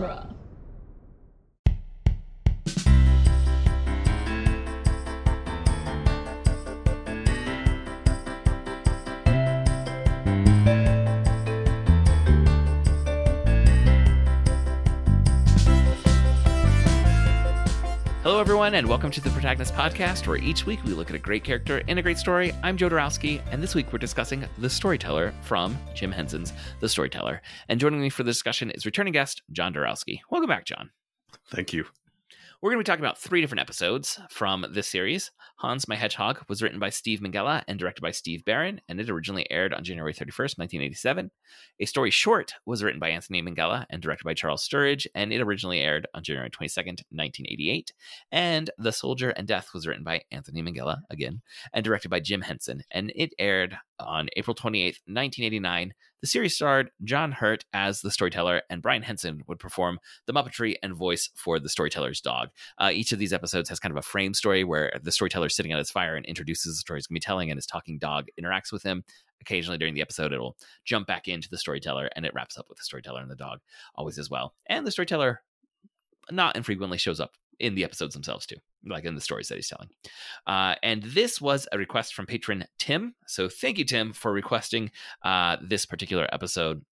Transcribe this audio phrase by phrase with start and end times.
[0.00, 0.37] genre.
[18.48, 21.44] Everyone, and welcome to the Protagonist Podcast, where each week we look at a great
[21.44, 22.54] character in a great story.
[22.62, 27.42] I'm Joe Darowski, and this week we're discussing The Storyteller from Jim Henson's The Storyteller.
[27.68, 30.20] And joining me for the discussion is returning guest, John Darowski.
[30.30, 30.88] Welcome back, John.
[31.50, 31.84] Thank you.
[32.62, 35.30] We're going to be talking about three different episodes from this series.
[35.58, 39.10] Hans My Hedgehog was written by Steve Minghella and directed by Steve Barron, and it
[39.10, 41.32] originally aired on January 31st, 1987.
[41.80, 45.40] A Story Short was written by Anthony Minghella and directed by Charles Sturridge, and it
[45.40, 47.92] originally aired on January 22nd, 1988.
[48.30, 52.42] And The Soldier and Death was written by Anthony Minghella, again, and directed by Jim
[52.42, 55.92] Henson, and it aired on April 28th, 1989.
[56.20, 60.74] The series starred John Hurt as the storyteller, and Brian Henson would perform the Muppetry
[60.82, 62.48] and voice for the storyteller's dog.
[62.76, 65.72] Uh, each of these episodes has kind of a frame story where the storyteller sitting
[65.72, 67.98] at his fire and introduces the story he's going to be telling, and his talking
[67.98, 69.04] dog interacts with him.
[69.40, 72.78] Occasionally during the episode, it'll jump back into the storyteller, and it wraps up with
[72.78, 73.60] the storyteller and the dog,
[73.94, 74.54] always as well.
[74.66, 75.42] And the storyteller
[76.30, 78.56] not infrequently shows up in the episodes themselves too,
[78.86, 79.88] like in the stories that he's telling.
[80.46, 83.14] Uh, and this was a request from patron Tim.
[83.26, 84.90] So thank you, Tim, for requesting
[85.24, 86.84] uh, this particular episode.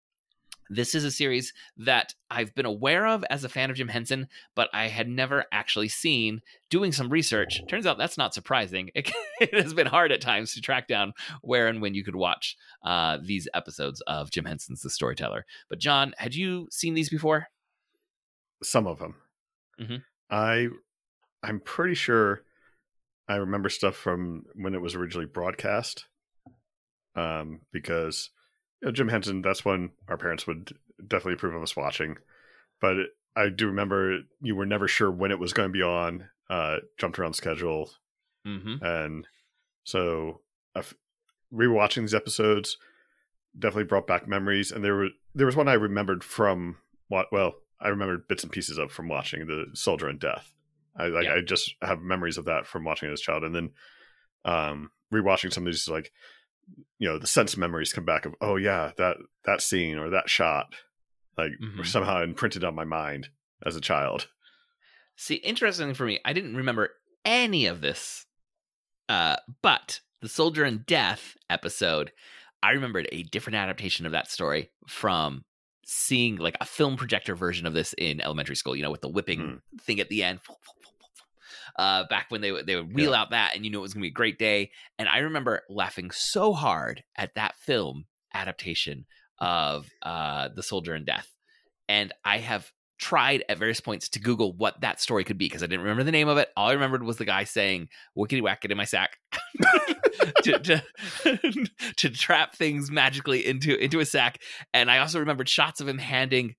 [0.70, 4.28] This is a series that I've been aware of as a fan of Jim Henson,
[4.54, 6.40] but I had never actually seen.
[6.70, 8.90] Doing some research, turns out that's not surprising.
[8.94, 12.16] It, it has been hard at times to track down where and when you could
[12.16, 15.44] watch uh, these episodes of Jim Henson's The Storyteller.
[15.68, 17.46] But John, had you seen these before?
[18.62, 19.16] Some of them.
[19.80, 20.02] Mhm.
[20.30, 20.68] I
[21.42, 22.42] I'm pretty sure
[23.28, 26.06] I remember stuff from when it was originally broadcast.
[27.14, 28.30] Um, because
[28.84, 30.72] you know, Jim Henson, that's when our parents would
[31.06, 32.18] definitely approve of us watching.
[32.80, 32.96] But
[33.34, 36.28] I do remember you were never sure when it was going to be on.
[36.50, 37.90] Uh, jumped around schedule,
[38.46, 38.84] Mm-hmm.
[38.84, 39.26] and
[39.84, 40.42] so
[40.76, 40.94] I've,
[41.52, 42.76] rewatching these episodes
[43.58, 44.70] definitely brought back memories.
[44.70, 46.76] And there were there was one I remembered from
[47.08, 50.52] what well I remembered bits and pieces of from watching the Soldier and Death.
[50.98, 51.36] I like Yeah.
[51.36, 53.70] I just have memories of that from watching it as a child, and then
[54.44, 56.12] um rewatching some of these like
[56.98, 60.28] you know the sense memories come back of oh yeah that that scene or that
[60.30, 60.66] shot
[61.36, 61.86] like were Mhm.
[61.86, 63.28] somehow imprinted on my mind
[63.66, 64.28] as a child.
[65.16, 66.90] See, interesting for me, I didn't remember
[67.24, 68.26] any of this.
[69.08, 72.10] Uh, but the Soldier and Death episode,
[72.62, 75.44] I remembered a different adaptation of that story from
[75.86, 79.08] seeing like a film projector version of this in elementary school, you know, with the
[79.08, 80.40] whipping thing at the end.
[81.76, 83.94] Uh, back when they would they would wheel out that and you knew it was
[83.94, 84.70] gonna be a great day.
[84.98, 89.06] And I remember laughing so hard at that film adaptation
[89.38, 91.28] of uh The Soldier and Death.
[91.88, 92.70] And I have
[93.00, 96.04] tried at various points to Google what that story could be because I didn't remember
[96.04, 96.48] the name of it.
[96.56, 99.18] All I remembered was the guy saying "wickety whack it in my sack"
[100.44, 100.82] to, to,
[101.96, 104.38] to trap things magically into into a sack.
[104.72, 106.54] And I also remembered shots of him handing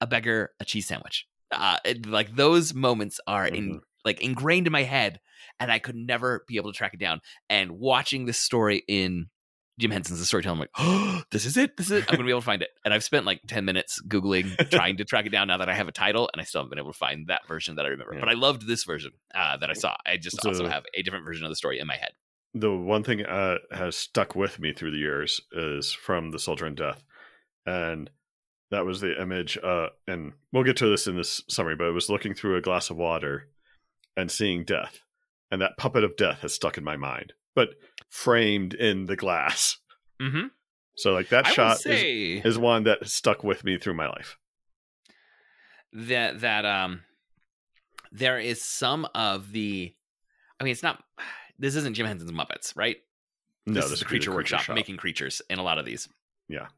[0.00, 1.26] a beggar a cheese sandwich.
[1.50, 3.80] Uh, it- like those moments are in Mhm.
[4.04, 5.20] Like ingrained in my head,
[5.58, 7.20] and I could never be able to track it down.
[7.48, 9.26] And watching this story in
[9.78, 11.76] Jim Henson's The Storyteller, I'm like, oh, this is it.
[11.76, 12.04] This is it.
[12.08, 12.70] I'm gonna be able to find it.
[12.84, 15.74] And I've spent like 10 minutes Googling, trying to track it down now that I
[15.74, 17.88] have a title, and I still haven't been able to find that version that I
[17.88, 18.14] remember.
[18.14, 18.20] Yeah.
[18.20, 19.96] But I loved this version uh, that I saw.
[20.06, 22.10] I just also have a different version of the story in my head.
[22.54, 26.66] the one thing uh, has stuck with me through the years is from the soldier
[26.66, 27.02] and death
[27.64, 28.10] and
[28.72, 31.92] that was the image uh, and we'll get to this in this summary but it
[31.92, 33.46] was looking through a glass of water
[34.20, 35.00] and seeing death
[35.50, 37.70] and that puppet of death has stuck in my mind but
[38.08, 39.78] framed in the glass
[40.20, 40.48] Mm-hmm.
[40.96, 44.06] so like that I shot is, say is one that stuck with me through my
[44.08, 44.36] life
[45.92, 47.00] that that um
[48.12, 49.94] there is some of the
[50.60, 51.02] I mean it's not
[51.58, 52.96] this isn't Jim Henson's Muppets, right?
[53.66, 54.74] no this is would the be creature workshop shop.
[54.74, 56.08] making creatures in a lot of these.
[56.48, 56.68] Yeah.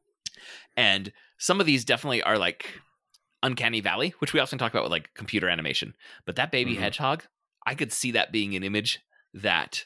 [0.77, 2.67] And some of these definitely are like
[3.43, 5.95] Uncanny Valley, which we often talk about with like computer animation.
[6.27, 6.81] But that baby Mhm.
[6.81, 7.25] hedgehog,
[7.67, 9.01] I could see that being an image
[9.35, 9.85] that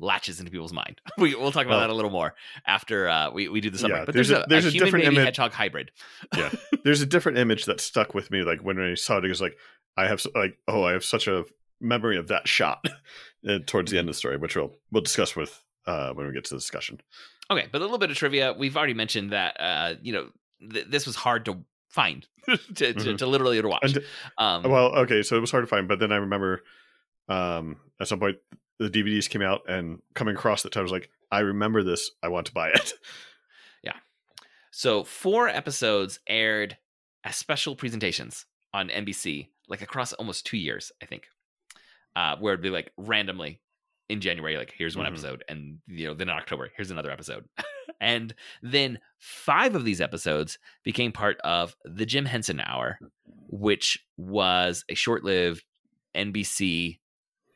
[0.00, 1.00] latches into people's mind.
[1.18, 2.34] We, we'll talk about Well- that a little more
[2.66, 3.98] after uh, we, we do the summary.
[4.00, 5.90] Yeah, but there's there's, a- a, there's a a different image- hedgehog hybrid.
[6.36, 6.50] Yeah,
[6.84, 9.40] there's a different image that stuck with me like when i saw it it was
[9.40, 9.56] like
[9.96, 11.44] i have like oh i have such a
[11.80, 12.84] memory of that shot
[13.48, 16.32] uh, towards the end of the story which we'll we'll discuss with uh when we
[16.32, 17.00] get to the discussion
[17.50, 18.54] Okay, but a little bit of trivia.
[18.54, 20.28] We've already mentioned that uh, you know
[20.72, 22.56] th- this was hard to find to,
[22.94, 23.18] to, Mhm.
[23.18, 23.82] to literally to watch.
[23.94, 24.04] And-
[24.38, 26.62] um, well okay so it was hard to find but then i remember
[27.28, 28.36] um at some point
[28.78, 32.10] the dvds came out and coming across the time I was like i remember this
[32.22, 32.92] i want to buy it
[33.82, 33.94] Yeah.
[34.70, 36.76] so four episodes aired
[37.24, 38.44] as special presentations
[38.74, 41.28] on NBC, like across almost two years, I think,
[42.16, 43.60] uh, where it'd be like randomly
[44.10, 45.10] in January, like here's one Mhm.
[45.12, 47.44] episode, and you know then in October, here's another episode,
[48.00, 52.98] and then five of these episodes became part of the Jim Henson Hour,
[53.48, 55.64] which was a short-lived
[56.14, 56.98] NBC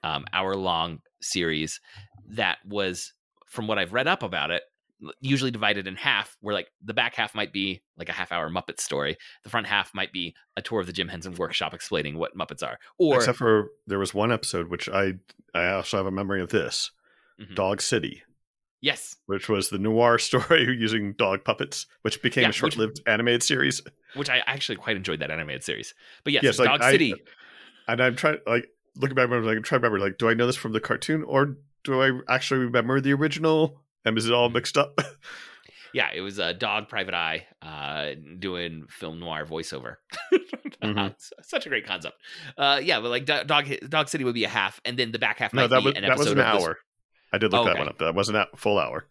[0.03, 1.81] um, hour-long series
[2.31, 3.13] that was,
[3.47, 4.63] from what I've read up about it,
[5.21, 8.51] usually divided in half where like the back half might be like a half hour
[8.51, 12.19] muppet story the front half might be a tour of the jim henson workshop explaining
[12.19, 15.13] what muppets are or Except for there was one episode which I
[15.55, 16.91] I also have a memory of this
[17.41, 17.55] Mhm.
[17.55, 18.25] Dog City,
[18.81, 23.45] yes which was the noir story using dog puppets, which became Yeah, a short-lived animated
[23.45, 23.81] series.
[24.17, 25.95] which i actually quite enjoyed that animated series
[26.25, 27.15] but yes, Yes, like, dog I- city
[27.87, 28.67] And I'm trying like
[28.99, 31.23] looking back, I'm like trying to remember like, do I know this from the cartoon
[31.23, 33.81] or do I actually remember the original?
[34.05, 34.99] And is it all mixed up?
[35.95, 39.95] yeah it was a dog private eye uh doing film noir voiceover
[40.85, 41.15] Mhm.
[41.43, 42.15] such a great concept
[42.59, 45.19] uh yeah but like Do- dog dog city would be a half and then the
[45.19, 46.79] back half no, might that be was an that was an of this hour.
[47.33, 47.79] I did look that Okay.
[47.79, 47.99] one up.
[47.99, 49.07] That wasn't a full hour.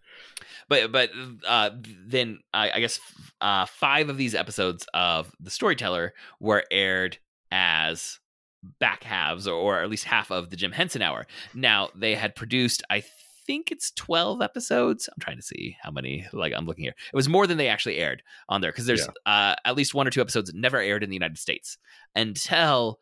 [0.70, 1.10] but but
[1.48, 1.72] uh
[2.06, 3.00] then I, I guess
[3.42, 7.18] uh five of these episodes of the storyteller were aired
[7.52, 8.20] as
[8.80, 11.26] back halves or, at least half of the jim henson hour.
[11.54, 13.04] Now they had produced i
[13.46, 15.08] think it's 12 episodes.
[15.08, 16.96] I'm trying to see how many like i'm looking here.
[17.12, 20.06] It was more than they actually aired on there because there's uh at least one
[20.08, 21.78] or two episodes that never aired in the united states
[22.16, 23.00] until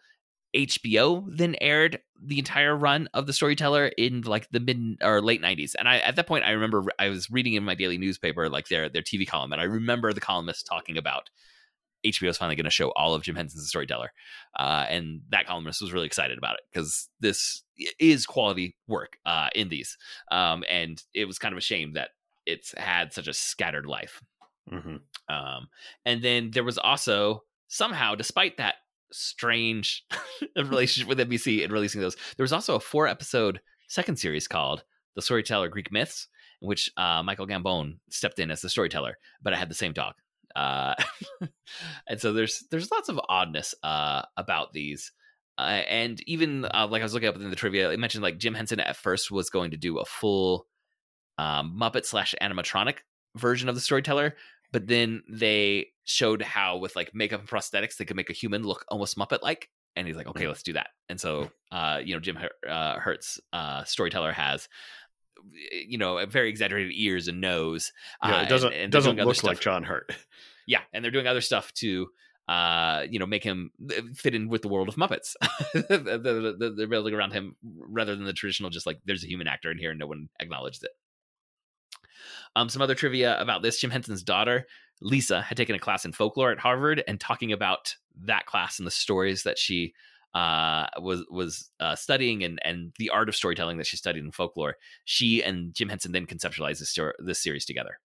[0.55, 5.41] HBO then aired the entire run of the storyteller in like the mid or late
[5.41, 5.75] 90s.
[5.77, 8.69] And I at that point I remember I was reading in my daily newspaper like
[8.69, 11.29] their their TV column and I remember the columnist talking about
[12.05, 14.11] HBO is finally going to show all of Jim Henson's Storyteller.
[14.57, 17.63] Uh, and that columnist was really excited about it because this
[17.99, 19.97] is quality work uh, in these.
[20.31, 22.09] Um, and it was kind of a shame that
[22.45, 24.21] it's had such a scattered life.
[24.69, 24.97] hmm
[25.29, 25.67] Um,
[26.05, 28.75] and then there was also somehow, despite that
[29.11, 30.05] strange
[30.55, 34.83] relationship with NBC in releasing those, there was also a four episode second series called
[35.15, 36.27] The Storyteller Greek Myths,
[36.61, 39.93] in which uh, Michael Gambon stepped in as the storyteller, but it had the same
[39.93, 40.15] dog.
[40.55, 40.95] Uh,
[42.07, 45.11] and so there's there's lots of oddness uh, about these.
[45.57, 48.37] Uh, and even uh, like I was looking up in the trivia, it mentioned like
[48.37, 50.67] Jim Henson at first was going to do a full
[51.37, 52.97] um, Muppet slash animatronic
[53.35, 54.35] version of the storyteller,
[54.71, 58.63] but then they showed how with like makeup and prosthetics they could make a human
[58.63, 59.69] look almost Muppet like.
[59.97, 60.89] And he's like, okay, let's do that.
[61.07, 62.37] And so, uh, you know, Jim
[62.69, 64.67] uh, Hurt's, uh, storyteller has,
[65.87, 67.91] you know, a very exaggerated ears and nose.
[68.23, 69.59] Yeah, uh, it doesn't and, and doesn't look like.
[69.59, 70.13] John Hurt.
[70.67, 72.07] Yeah, and they're doing other stuff to,
[72.47, 75.35] uh, you know, make him uh, fit in with the world of Muppets.
[75.73, 79.77] they're building around him rather than the traditional, just like there's a human actor in
[79.77, 80.91] here and no one acknowledged it.
[82.55, 84.65] Um, some other trivia about this: Jim Henson's daughter
[85.01, 88.87] Lisa had taken a class in folklore at Harvard, and talking about that class and
[88.87, 89.93] the stories that she
[90.35, 94.31] uh, was was uh, studying and and the art of storytelling that she studied in
[94.31, 94.75] folklore.
[95.05, 97.99] She and Jim Henson then conceptualized this, stor- this series together.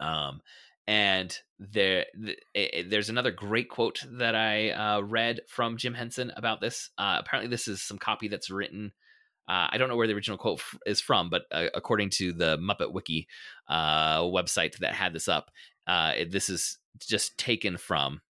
[0.00, 0.40] Um,
[0.86, 2.06] and there,
[2.54, 6.88] th- there's another great quote that I uh, read from Jim Henson about this.
[6.96, 8.92] Uh, apparently, this is some copy that's written.
[9.46, 12.32] Uh, I don't know where the original quote f- is from, but uh, according to
[12.32, 13.28] the Muppet Wiki
[13.70, 15.50] website that had this up,
[15.86, 18.22] this is just taken from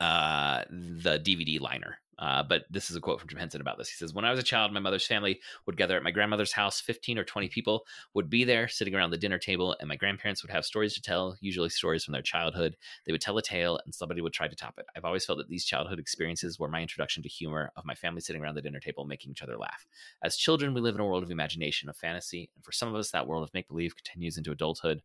[0.00, 1.98] uh, the DVD liner.
[2.18, 3.88] Uh, but this is a quote from Jim Henson about this.
[3.88, 6.52] He says, When I was a child, my mother's family would gather at my grandmother's
[6.52, 6.80] house.
[6.80, 7.84] 15 or 20 people
[8.14, 11.02] would be there sitting around the dinner table, and my grandparents would have stories to
[11.02, 12.76] tell, usually stories from their childhood.
[13.04, 14.86] They would tell a tale, and somebody would try to top it.
[14.96, 18.20] I've always felt that these childhood experiences were my introduction to humor, of my family
[18.20, 19.86] sitting around the dinner table making each other laugh.
[20.22, 22.94] As children, we live in a world of imagination, of fantasy, and for some of
[22.94, 25.02] us, that world of make believe continues into adulthood.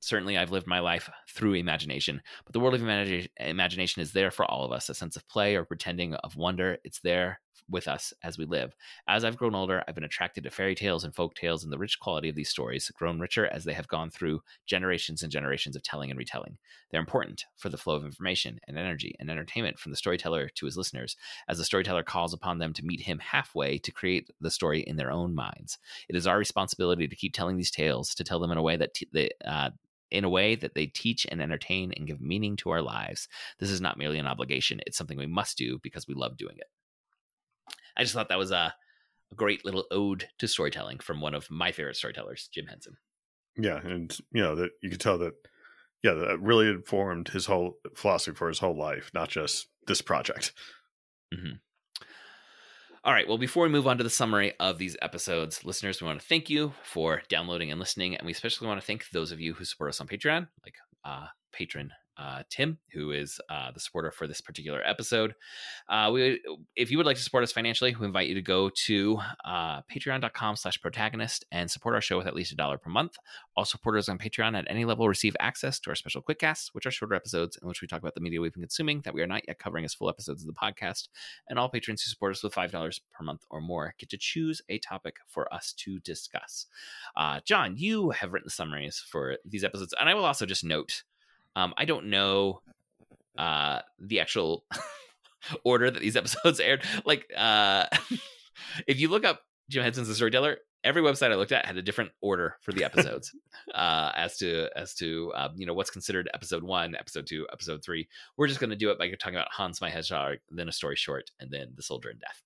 [0.00, 4.30] Certainly, I've lived my life through imagination, but the world of imagi- imagination is there
[4.30, 6.78] for all of us a sense of play or pretending of wonder.
[6.84, 8.74] It's there with us as we live.
[9.08, 11.78] As I've grown older, I've been attracted to fairy tales and folk tales, and the
[11.78, 15.76] rich quality of these stories, grown richer as they have gone through generations and generations
[15.76, 16.58] of telling and retelling.
[16.90, 20.66] They're important for the flow of information and energy and entertainment from the storyteller to
[20.66, 21.16] his listeners,
[21.48, 24.96] as the storyteller calls upon them to meet him halfway to create the story in
[24.96, 25.78] their own minds.
[26.08, 28.76] It is our responsibility to keep telling these tales, to tell them in a way
[28.76, 29.70] that t- they, uh,
[30.10, 33.28] in a way that they teach and entertain and give meaning to our lives.
[33.58, 36.56] This is not merely an obligation; it's something we must do because we love doing
[36.56, 36.68] it.
[37.98, 38.74] I just thought that was a,
[39.32, 42.96] a great little ode to storytelling from one of my favorite storytellers, Jim Henson.
[43.56, 45.34] Yeah, and you know that you could tell that.
[46.04, 50.52] Yeah, that really informed his whole philosophy for his whole life, not just this project.
[53.04, 53.26] All right.
[53.26, 56.26] Well, before we move on to the summary of these episodes, listeners, we want to
[56.26, 59.54] thank you for downloading and listening, and we especially want to thank those of you
[59.54, 60.74] who support us on Patreon, like
[61.04, 65.34] uh, patron uh, Tim, who is uh, the supporter for this particular episode.
[65.88, 66.40] Uh, we,
[66.76, 69.82] if you would like to support us financially, we invite you to go to uh,
[69.82, 73.16] patreon.com slash protagonist and support our show with at least a dollar per month.
[73.56, 76.90] All supporters on Patreon at any level receive access to our special quickcasts, which are
[76.90, 79.26] shorter episodes in which we talk about the media we've been consuming that we are
[79.26, 81.08] not yet covering as full episodes of the podcast.
[81.48, 84.60] And all patrons who support us with $5 per month or more get to choose
[84.68, 86.66] a topic for us to discuss.
[87.16, 91.04] Uh, John, you have written summaries for these episodes, and I will also just note
[91.58, 92.62] um, I don't know
[93.36, 94.64] uh, the actual
[95.64, 96.84] order that these episodes aired.
[97.04, 97.86] Like, uh,
[98.86, 101.82] if you look up Jim Henson's The Storyteller, every website I looked at had a
[101.82, 103.34] different order for the episodes
[103.74, 107.82] uh, as to as to um, you know what's considered episode one, episode two, episode
[107.82, 108.08] three.
[108.36, 110.96] We're just going to do it by talking about Hans my Hedgehog, then a story
[110.96, 112.42] short, and then the Soldier in Death.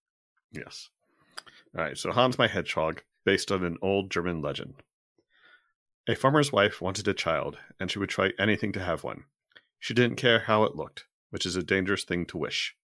[0.52, 0.88] Yes.
[1.76, 1.98] All right.
[1.98, 4.74] So Hans my Hedgehog, based on an old German legend.
[6.08, 9.24] A farmer's wife wanted a child, and she would try anything to have one.
[9.78, 12.74] She didn't care how it looked, which is a dangerous thing to wish.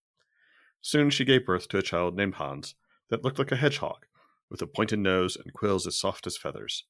[0.80, 2.76] Soon she gave birth to a child named Hans
[3.10, 4.06] that looked like a hedgehog,
[4.48, 6.84] with a pointed nose and quills as soft as feathers.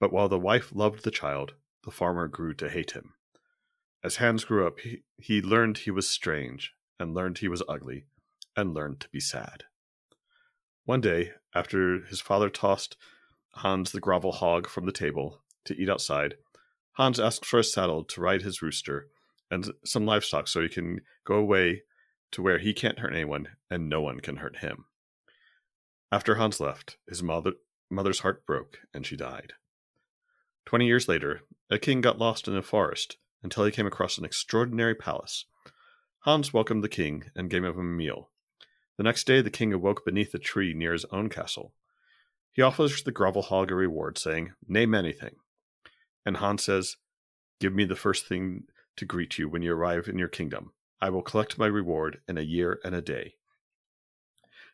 [0.00, 1.54] But while the wife loved the child,
[1.84, 3.14] the farmer grew to hate him.
[4.02, 8.06] As Hans grew up, he, he learned he was strange, and learned he was ugly,
[8.56, 9.62] and learned to be sad.
[10.86, 12.96] One day, after his father tossed
[13.54, 16.36] Hans the gravel hog from the table, to eat outside,
[16.92, 19.08] Hans asks for a saddle to ride his rooster
[19.50, 21.82] and some livestock so he can go away
[22.32, 24.86] to where he can't hurt anyone and no one can hurt him.
[26.10, 27.52] After Hans left, his mother,
[27.90, 29.54] mother's heart broke and she died.
[30.66, 34.24] Twenty years later, a king got lost in a forest until he came across an
[34.24, 35.46] extraordinary palace.
[36.20, 38.30] Hans welcomed the king and gave him a meal.
[38.96, 41.72] The next day, the king awoke beneath a tree near his own castle.
[42.52, 45.36] He offers the gravel hog a reward, saying, Name anything.
[46.24, 46.96] And Hans says,
[47.60, 48.64] Give me the first thing
[48.96, 50.72] to greet you when you arrive in your kingdom.
[51.00, 53.34] I will collect my reward in a year and a day.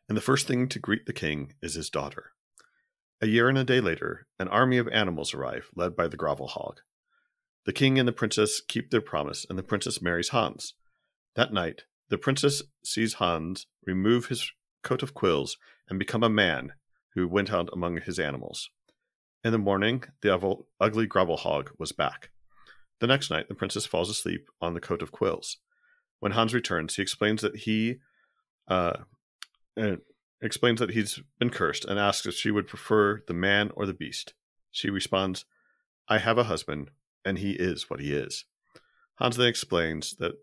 [0.08, 2.32] And the first thing to greet the king is his daughter.
[3.20, 6.48] A year and a day later, an army of animals arrive, led by the gravel
[6.48, 6.80] hog.
[7.66, 10.74] The king and the princess keep their promise, and the princess marries Hans.
[11.34, 14.50] That night, the princess sees Hans remove his
[14.82, 16.72] coat of quills and become a man
[17.14, 18.70] who went out among his animals.
[19.48, 22.28] In the morning, the ugly gravel hog was back.
[23.00, 25.56] The next night, the princess falls asleep on the coat of quills.
[26.20, 27.96] When Hans returns, he explains that he
[28.68, 28.98] uh,
[29.74, 29.96] uh,
[30.42, 33.94] explains that he's been cursed and asks if she would prefer the man or the
[33.94, 34.34] beast.
[34.70, 35.46] She responds,
[36.08, 36.90] "I have a husband,
[37.24, 38.44] and he is what he is."
[39.14, 40.34] Hans then explains that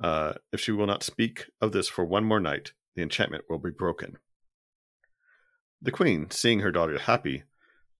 [0.00, 3.58] uh, if she will not speak of this for one more night, the enchantment will
[3.58, 4.18] be broken.
[5.80, 7.42] The queen, seeing her daughter happy,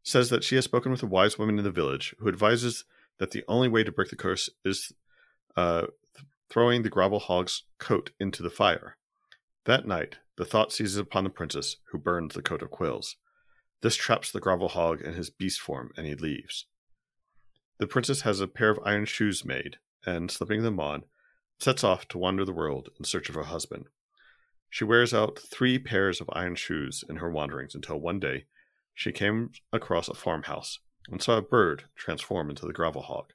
[0.03, 2.85] says that she has spoken with a wise woman in the village who advises
[3.19, 4.93] that the only way to break the curse is
[5.57, 5.87] uh,
[6.51, 8.97] throwing the gravel hog's coat into the fire.
[9.65, 13.17] That night, the thought seizes upon the princess, who burns the coat of quills.
[13.81, 16.67] This traps the gravel hog in his beast form, and he leaves.
[17.79, 21.05] The princess has a pair of iron shoes made, and, slipping them on,
[21.59, 23.87] sets off to wander the world in search of her husband.
[24.69, 28.47] She wears out three pairs of iron shoes in her wanderings until one day
[28.95, 33.33] she came across a farmhouse and saw a bird transform into the gravel hog.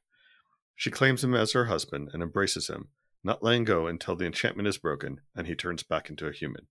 [0.75, 2.89] She claims him as her husband and embraces him,
[3.23, 6.67] not letting go until the enchantment is broken and he turns back into a human.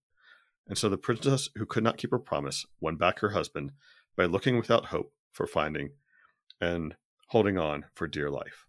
[0.68, 3.72] And so the princess, who could not keep her promise, won back her husband
[4.16, 5.90] by looking without hope for finding
[6.60, 6.96] and
[7.28, 8.66] holding on for dear life.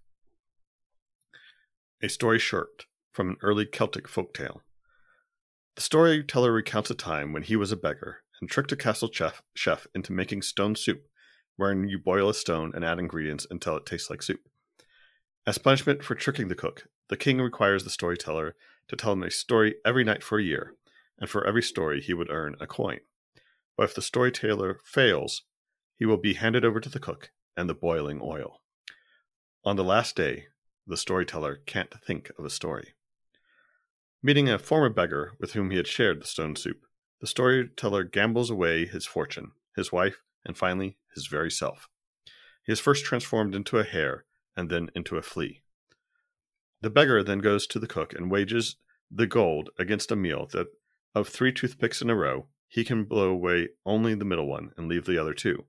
[2.02, 4.62] A story short from an early Celtic folk tale.
[5.76, 9.42] The storyteller recounts a time when he was a beggar and tricked a castle chef,
[9.56, 11.08] chef into making stone soup,
[11.56, 14.42] wherein you boil a stone and add ingredients until it tastes like soup.
[15.46, 18.56] As punishment for tricking the cook, the king requires the storyteller
[18.88, 20.74] to tell him a story every night for a year,
[21.20, 23.00] and for every story he would earn a coin.
[23.76, 25.44] But if the storyteller fails,
[25.96, 28.62] he will be handed over to the cook and the boiling oil.
[29.64, 30.48] On the last day,
[30.86, 32.94] the storyteller can't think of a story.
[34.24, 36.87] Meeting a former beggar with whom he had shared the stone soup,
[37.20, 41.90] the storyteller gambles away his fortune, his wife, and finally his very self.
[42.64, 45.62] He is first transformed into a hare and then into a flea.
[46.82, 48.76] The beggar then goes to the cook and wages
[49.10, 50.68] the gold against a meal that
[51.16, 54.88] of three toothpicks in a row, he can blow away only the middle one and
[54.88, 55.66] leave the other two.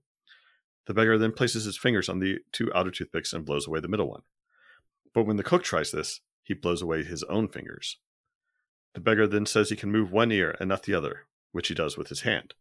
[0.86, 3.88] The beggar then places his fingers on the two outer toothpicks and blows away the
[3.88, 4.22] middle one.
[5.14, 7.98] But when the cook tries this, he blows away his own fingers.
[8.94, 11.74] The beggar then says he can move one ear and not the other, which he
[11.74, 12.54] does with his hand.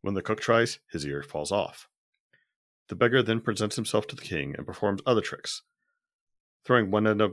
[0.00, 1.88] When the cook tries, his ear falls off.
[2.88, 5.62] The beggar then presents himself to the king and performs other tricks.
[6.66, 7.32] throwing one end of,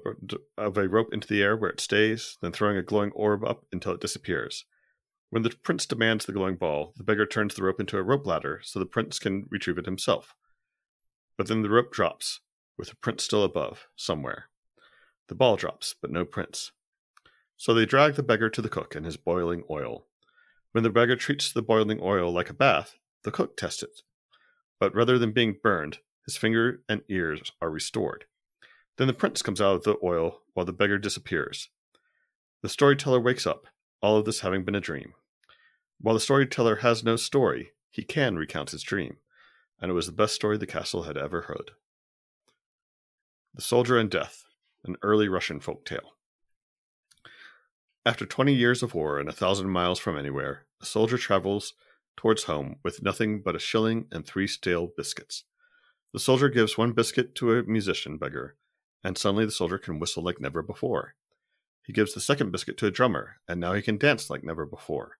[0.58, 3.92] a rope into the air where it stays, then throwing a glowing orb up until
[3.94, 4.66] it disappears.
[5.32, 8.28] When the prince demands the glowing ball, the beggar turns the rope into a rope
[8.28, 10.36] ladder so the prince can retrieve it himself.
[11.36, 12.42] But then the rope drops,
[12.78, 14.50] with the prince still above, somewhere.
[15.30, 16.72] The ball drops, but no prince.
[17.58, 20.06] So they drag the beggar to the cook and his boiling oil.
[20.74, 24.02] When the beggar treats the boiling oil like a bath, the cook tests it.
[24.80, 28.26] But rather than being burned, his finger and ears are restored.
[28.98, 31.70] Then the prince comes out of the oil while the beggar disappears.
[32.64, 33.68] The storyteller wakes up,
[34.02, 35.14] all of this having been a dream.
[36.00, 39.18] While the storyteller has no story, he can recount his dream,
[39.80, 41.70] and it was the best story the castle had ever heard.
[43.54, 44.44] The Soldier and Death,
[44.84, 46.16] an early Russian folk tale.
[48.06, 51.74] After 20 years of war and a thousand miles from anywhere, a soldier travels
[52.18, 55.46] towards home with nothing but a shilling and three stale biscuits.
[56.12, 58.56] The soldier gives one biscuit to a musician beggar,
[59.04, 61.16] and suddenly the soldier can whistle like never before.
[61.84, 64.66] He gives the second biscuit to a drummer, and now he can dance like never
[64.66, 65.18] before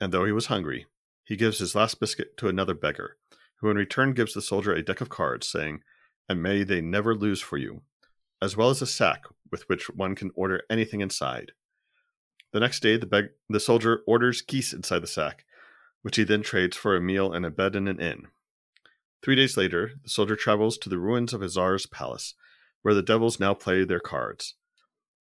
[0.00, 0.86] and though he was hungry,
[1.24, 3.16] he gives his last biscuit to another beggar,
[3.56, 5.82] who in return gives the soldier a deck of cards, saying,
[6.28, 7.82] And may they never lose for you,
[8.40, 11.52] as well as a sack with which one can order anything inside.
[12.52, 15.44] The next day, the, beg- the soldier orders geese inside the sack,
[16.02, 18.26] which he then trades for a meal and a bed in an inn.
[19.22, 22.34] Three days later, the soldier travels to the ruins of a czar's palace,
[22.82, 24.54] where the devils now play their cards.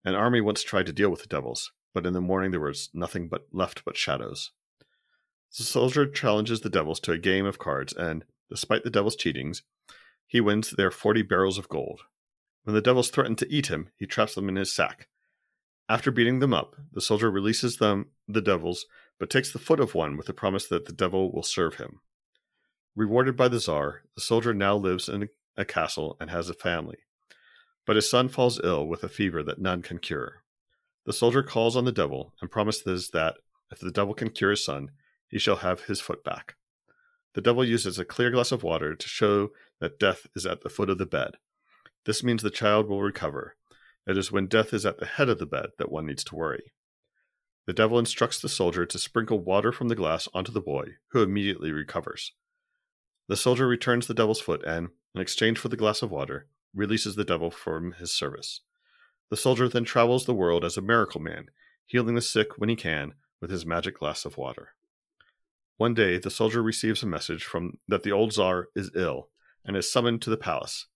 [0.03, 2.89] An army once tried to deal with the devils, but in the morning there was
[2.93, 4.51] nothing but left but shadows.
[5.57, 9.61] The soldier challenges the devils to a game of cards, and, despite the devils' cheatings,
[10.27, 12.01] he wins their forty barrels of gold.
[12.63, 15.07] When the devils threaten to eat him, he traps them in his sack.
[15.89, 18.85] After beating them up, the soldier releases them, the devils,
[19.19, 22.01] but takes the foot of one with the promise that the devil will serve him.
[22.95, 26.97] Rewarded by the Tsar, the soldier now lives in a castle and has a family.
[27.85, 30.43] But his son falls ill with a fever that none can cure.
[31.05, 33.35] The soldier calls on the devil and promises that,
[33.71, 34.91] if the devil can cure his son,
[35.29, 36.55] he shall have his foot back.
[37.33, 40.69] The devil uses a clear glass of water to show that death is at the
[40.69, 41.35] foot of the bed.
[42.05, 43.56] This means the child will recover.
[44.07, 46.35] It is when death is at the head of the bed that one needs to
[46.35, 46.71] worry.
[47.65, 51.21] The devil instructs the soldier to sprinkle water from the glass onto the boy, who
[51.21, 52.31] immediately recovers.
[53.27, 57.15] The soldier returns the devil's foot and, in exchange for the glass of water, releases
[57.15, 58.61] the devil from his service.
[59.29, 61.47] The soldier then travels the world as a miracle man,
[61.85, 64.69] healing the sick when he can with his magic glass of water.
[65.75, 69.27] One day, the soldier receives a message from that the old Tsar is ill
[69.65, 70.87] and is summoned to the palace,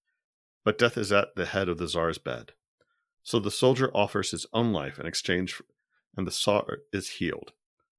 [0.63, 2.53] but death is at the head of the Tsar's bed.
[3.23, 5.61] So the soldier offers his own life in exchange,
[6.17, 7.53] and the Tsar is healed.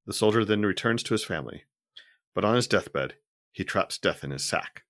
[0.06, 1.64] The soldier then returns to his family,
[2.34, 3.14] but on his deathbed,
[3.52, 4.82] he traps death in his sack.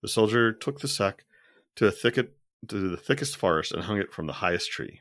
[0.00, 1.24] The soldier took the sack
[1.76, 5.00] to a thicket to the thickest forest and hung it from the highest tree.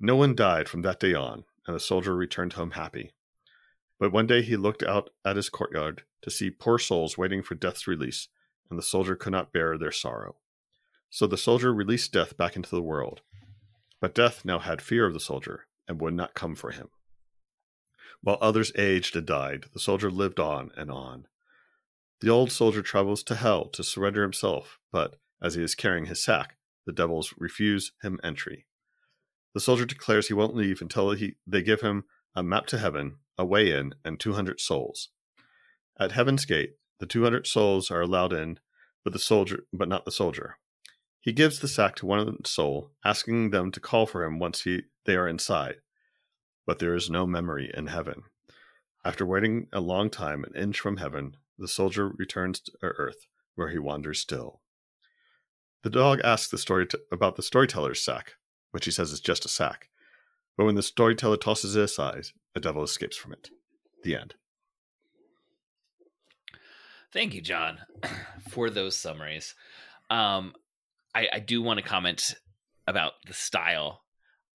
[0.00, 3.12] No one died from that day on, and the soldier returned home happy.
[3.98, 7.54] But one day he looked out at his courtyard to see poor souls waiting for
[7.54, 8.28] death's release,
[8.70, 10.36] and the soldier could not bear their sorrow.
[11.10, 13.22] So the soldier released death back into the world.
[14.00, 16.88] But death now had fear of the soldier and would not come for him.
[18.20, 21.26] While others aged and died, the soldier lived on and on.
[22.20, 26.22] The old soldier travels to hell to surrender himself, but as he is carrying his
[26.22, 28.66] sack, the devils refuse him entry.
[29.54, 33.18] The soldier declares he won't leave until he, they give him a map to heaven
[33.36, 35.10] a way in, and 200 souls.
[35.98, 38.58] At Heaven's Gate, the 200 souls are allowed in,
[39.04, 40.58] but the soldier, but not the soldier.
[41.20, 44.82] He gives the sack to one soul, asking them to call for him once he,
[45.04, 45.76] they are inside.
[46.66, 48.22] But there is no memory in heaven.
[49.04, 53.70] After waiting a long time, an inch from heaven, the soldier returns to earth, where
[53.70, 54.60] he wanders still.
[55.82, 58.34] The dog asks the story t- about the storyteller's sack,
[58.70, 59.88] which he says is just a sack.
[60.56, 63.50] But when the storyteller tosses it aside, a devil escapes from it.
[64.02, 64.34] The end.
[67.12, 67.78] Thank you, John,
[68.50, 69.54] for those summaries.
[70.10, 70.54] Um,
[71.14, 72.34] I, I do want to comment
[72.86, 74.02] about the style.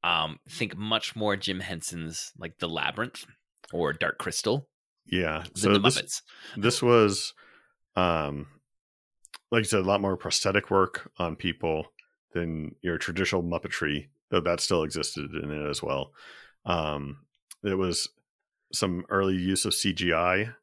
[0.04, 3.26] Um, think much more Jim Henson's like The Labyrinth
[3.72, 4.68] or Dark Crystal.
[5.06, 5.44] Yeah.
[5.56, 6.22] So this, Muppets.
[6.58, 7.34] this was,
[7.96, 8.48] um,
[9.52, 11.88] like you said, a lot more prosthetic work on people
[12.34, 16.12] than your traditional Muppetry, though that still existed in it as well.
[16.66, 17.20] Um,
[17.64, 18.10] it was
[18.74, 20.54] some early use of CGI,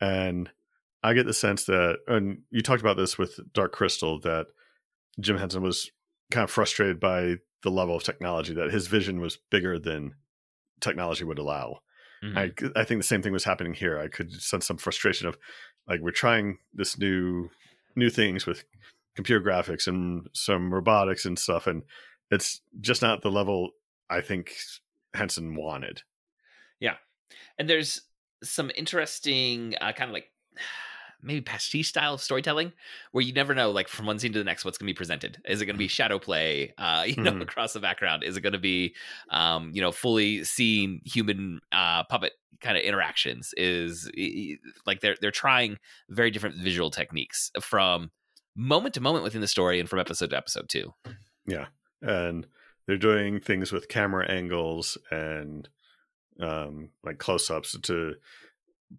[0.00, 0.50] and
[1.02, 4.46] I get the sense that, and you talked about this with Dark Crystal, that
[5.20, 5.90] Jim Henson was
[6.30, 10.14] kind of frustrated by the level of technology that his vision was bigger than
[10.80, 11.80] technology would allow.
[12.22, 12.38] Mm-hmm.
[12.38, 13.98] I I think the same thing was happening here.
[13.98, 15.36] I could sense some frustration of
[15.88, 17.50] like we're trying this new
[17.96, 18.64] new things with
[19.14, 21.82] computer graphics and some robotics and stuff, and
[22.30, 23.70] it's just not the level
[24.08, 24.54] I think
[25.14, 26.02] Henson wanted.
[26.80, 26.96] Yeah,
[27.58, 28.02] and there's
[28.42, 30.28] some interesting uh, kind of like
[31.22, 32.72] maybe pastiche style storytelling
[33.12, 34.96] where you never know like from one scene to the next what's going to be
[34.96, 35.40] presented.
[35.46, 37.42] Is it going to be shadow play uh you know mm-hmm.
[37.42, 38.22] across the background?
[38.24, 38.94] Is it going to be
[39.30, 43.54] um you know fully seen human uh puppet kind of interactions?
[43.56, 44.10] Is
[44.86, 48.10] like they're they're trying very different visual techniques from
[48.54, 50.92] moment to moment within the story and from episode to episode too.
[51.46, 51.66] Yeah
[52.02, 52.46] and
[52.86, 55.68] they're doing things with camera angles and
[56.40, 58.14] um like close-ups to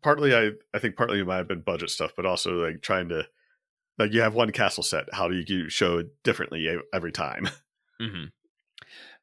[0.02, 3.10] partly I I think partly it might have been budget stuff, but also like trying
[3.10, 3.24] to
[3.98, 5.14] like you have one castle set.
[5.14, 7.50] How do you show it differently every time?
[8.02, 8.26] Mm-hmm.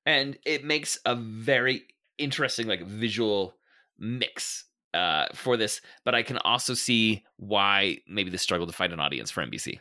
[0.07, 1.83] And it makes a very
[2.17, 3.57] interesting like visual
[3.99, 8.93] mix uh, for this, but I can also see why maybe the struggle to find
[8.93, 9.81] an audience for NBC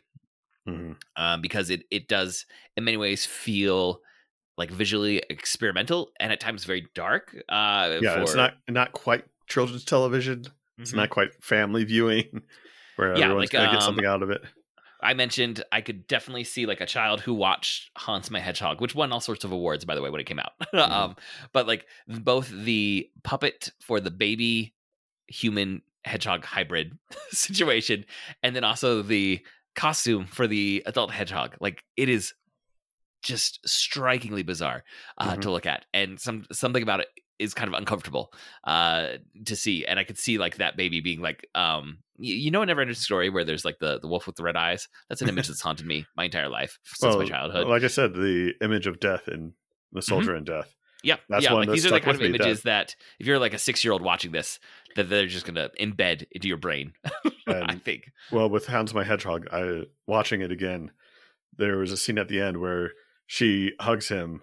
[0.67, 0.93] mm-hmm.
[1.15, 4.01] um, because it it does in many ways feel
[4.57, 7.35] like visually experimental and at times very dark.
[7.47, 8.21] Uh, yeah, for...
[8.21, 10.45] it's not not quite children's television
[10.79, 10.99] it's mm-hmm.
[10.99, 12.41] not quite family viewing
[12.95, 14.41] where yeah, everyone's like, gonna um, get something out of it.
[15.01, 18.95] I mentioned I could definitely see like a child who watched Hans my Hedgehog, which
[18.95, 20.51] won all sorts of awards by the way when it came out.
[20.73, 20.91] Mm-hmm.
[20.91, 21.15] um,
[21.51, 24.75] but like both the puppet for the baby
[25.27, 26.97] human hedgehog hybrid
[27.31, 28.05] situation,
[28.43, 29.39] and then also the
[29.75, 31.55] costume for the adult hedgehog.
[31.59, 32.33] Like it is
[33.23, 34.83] just strikingly bizarre
[35.17, 35.41] uh, mm-hmm.
[35.41, 37.07] to look at, and some something about it
[37.39, 38.31] is kind of uncomfortable
[38.65, 39.07] uh
[39.45, 42.61] to see and i could see like that baby being like um you, you know
[42.61, 45.21] a never ending story where there's like the the wolf with the red eyes that's
[45.21, 48.13] an image that's haunted me my entire life since well, my childhood like i said
[48.13, 49.53] the image of death and
[49.91, 50.09] the mm-hmm.
[50.09, 50.37] soldier mm-hmm.
[50.39, 51.53] in death Yeah, That's yeah.
[51.53, 54.01] Like these are the kind of images that if you're like a six year old
[54.01, 54.59] watching this,
[54.95, 56.93] that they're just gonna embed into your brain.
[57.47, 58.11] I think.
[58.31, 60.91] Well, with Hans my Hedgehog, I watching it again,
[61.57, 62.91] there was a scene at the end where
[63.27, 64.41] she hugs him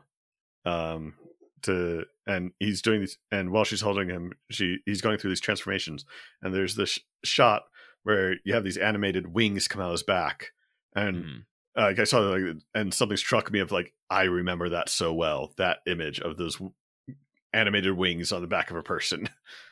[0.65, 1.15] um
[1.63, 5.41] to and he's doing these and while she's holding him she he's going through these
[5.41, 6.05] transformations
[6.43, 7.63] and there's this shot
[8.03, 10.53] where you have these animated wings come out of his back
[10.95, 11.45] and mm.
[11.79, 12.43] uh, like i saw like
[12.75, 16.61] and something struck me of like i remember that so well that image of those
[17.53, 19.29] animated wings on the back of a person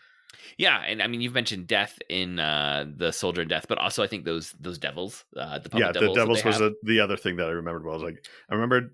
[0.59, 4.03] yeah and i mean you've mentioned death in uh the soldier and death but also
[4.03, 7.17] i think those those devils uh the yeah devils the devils was a, the other
[7.17, 8.91] thing that i remembered well I was like i remembered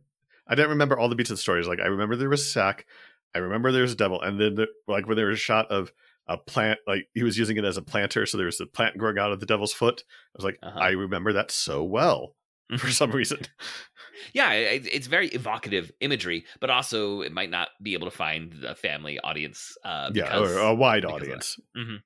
[0.50, 1.68] I didn't remember all the beats of the stories.
[1.68, 2.84] Like I remember there was a sack,
[3.34, 5.70] I remember there was a devil, and then the, like when there was a shot
[5.70, 5.92] of
[6.26, 8.98] a plant, like he was using it as a planter, so there was a plant
[8.98, 10.02] growing out of the devil's foot.
[10.08, 10.78] I was like, uh-huh.
[10.78, 12.34] I remember that so well
[12.78, 13.40] for some reason.
[14.32, 18.54] Yeah, it, it's very evocative imagery, but also it might not be able to find
[18.64, 19.76] a family audience.
[19.84, 21.58] Uh, because, yeah, or a wide audience.
[21.76, 21.96] Mm-hmm.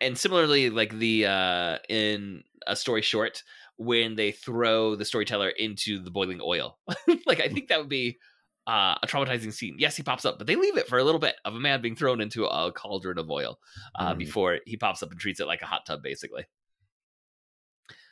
[0.00, 3.42] And similarly, like the uh, in a story short,
[3.78, 6.78] when they throw the storyteller into the boiling oil.
[7.26, 8.18] like I think that would be
[8.66, 9.76] uh, a traumatizing scene.
[9.78, 11.80] Yes, he pops up, but they leave it for a little bit of a man
[11.80, 13.58] being thrown into a cauldron of oil
[13.94, 14.18] uh, mm.
[14.18, 16.44] before he pops up and treats it like a hot tub, basically.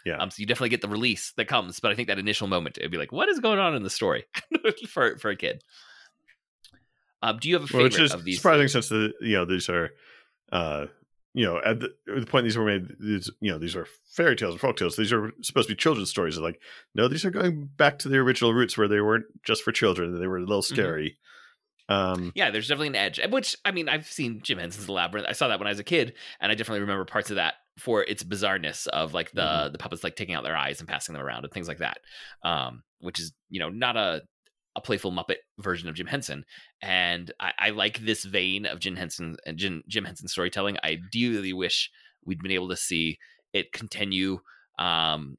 [0.04, 0.18] Yeah.
[0.18, 2.78] Um, so you definitely get the release that comes, but I think that initial moment,
[2.78, 4.24] it'd be like, what is going on in the story
[4.88, 5.64] for for a kid?
[7.22, 8.36] Um, do you have a favorite well, which is of these?
[8.36, 9.90] Surprising since the you know these are
[10.52, 10.86] uh,
[11.34, 13.86] you know, at the, at the, point these were made, these, you know, these are
[14.12, 14.96] fairy tales and folk tales.
[14.96, 16.38] These are supposed to be children's stories.
[16.38, 16.60] Like,
[16.94, 20.18] no, these are going back to the original roots where they weren't just for children.
[20.18, 20.74] They were a little mm-hmm.
[20.74, 21.08] scary.
[21.10, 21.20] Mm-hmm.
[21.86, 23.20] Um, yeah, there's definitely an edge.
[23.28, 25.28] Which I mean, I've seen Jim Henson's The Labyrinth.
[25.28, 27.54] I saw that when I was a kid, and I definitely remember parts of that
[27.78, 29.72] for its bizarreness of like the mm-hmm.
[29.72, 31.98] the puppets like taking out their eyes and passing them around and things like that.
[32.42, 34.22] Um, which is you know not a
[34.76, 36.44] a playful Muppet version of Jim Henson.
[36.82, 40.76] And I, I like this vein of Jim Henson and Jim, Jim Henson storytelling.
[40.82, 41.90] I dearly wish
[42.24, 43.18] we'd been able to see
[43.52, 44.40] it continue
[44.78, 45.36] um,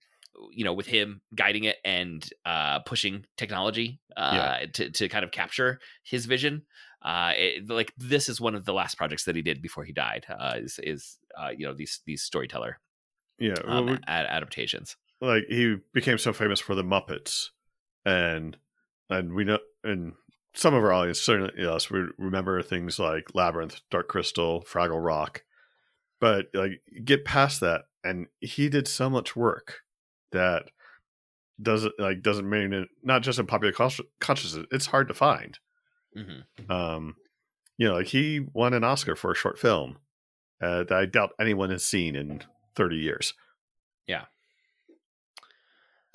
[0.51, 4.65] you know, with him guiding it and uh, pushing technology uh, yeah.
[4.73, 6.63] to to kind of capture his vision.
[7.01, 9.93] Uh, it, like this is one of the last projects that he did before he
[9.93, 10.25] died.
[10.29, 12.79] Uh, is is uh, you know these these storyteller
[13.39, 14.95] yeah well, um, ad- adaptations.
[15.21, 17.49] Like he became so famous for the Muppets,
[18.05, 18.57] and
[19.09, 20.13] and we know, and
[20.53, 25.43] some of our audience certainly yes, we remember things like Labyrinth, Dark Crystal, Fraggle Rock,
[26.19, 29.81] but like get past that, and he did so much work
[30.31, 30.63] that
[31.61, 33.73] doesn't like doesn't mean it not just in popular
[34.19, 34.65] consciousness.
[34.71, 35.57] It's hard to find.
[36.17, 36.71] Mm-hmm.
[36.71, 37.15] Um,
[37.77, 39.97] you know, like he won an Oscar for a short film
[40.61, 42.41] uh, that I doubt anyone has seen in
[42.75, 43.33] thirty years.
[44.07, 44.25] Yeah.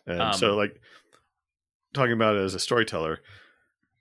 [0.07, 0.81] And um, so, like,
[1.94, 3.20] talking about it as a storyteller,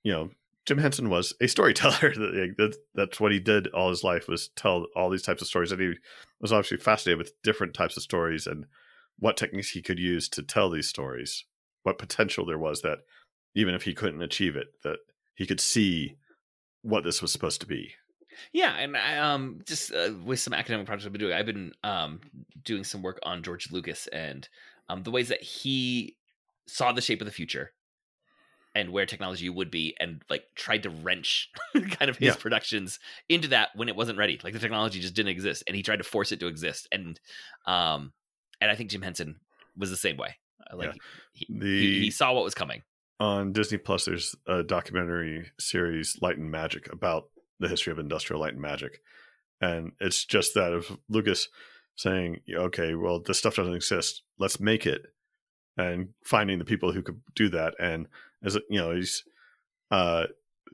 [0.04, 0.30] you know,
[0.66, 2.14] Jim Henson was a storyteller.
[2.94, 5.72] that's what he did all his life was tell all these types of stories.
[5.72, 5.94] And he
[6.40, 8.66] was obviously fascinated with different types of stories and
[9.18, 11.46] what techniques he could use to tell these stories.
[11.84, 13.00] what potential there was that
[13.56, 14.98] even if he couldn't achieve it, that
[15.34, 16.16] he could see
[16.82, 17.94] what this was supposed to be.
[18.52, 21.74] Yeah, and I, um, just uh, with some academic projects I've been doing, I've been
[21.84, 22.22] um
[22.64, 24.48] doing some work on George Lucas and
[24.88, 26.16] um the ways that he
[26.68, 27.72] saw the shape of the future
[28.80, 32.36] and where technology would be, and like tried to wrench kind of his Yeah.
[32.36, 34.40] productions into that when it wasn't ready.
[34.44, 36.88] Like the technology just didn't exist, and he tried to force it to exist.
[36.92, 37.20] And
[37.66, 38.14] um,
[38.62, 39.40] and I think Jim Henson
[39.78, 40.38] was the same way.
[40.72, 40.96] Uh, Like
[41.34, 42.84] he, he, The- he saw what was coming.
[43.22, 47.26] On Disney Plus, there's a documentary series, Light and Magic, about
[47.60, 49.02] the history of industrial light and magic.
[49.60, 51.50] And it's just that of Lucas
[51.98, 54.24] saying, okay, well, this stuff doesn't exist.
[54.38, 55.02] Let's make it.
[55.78, 57.74] And finding the people who could do that.
[57.78, 58.08] And
[58.44, 59.24] as you know, he's
[59.92, 60.28] uh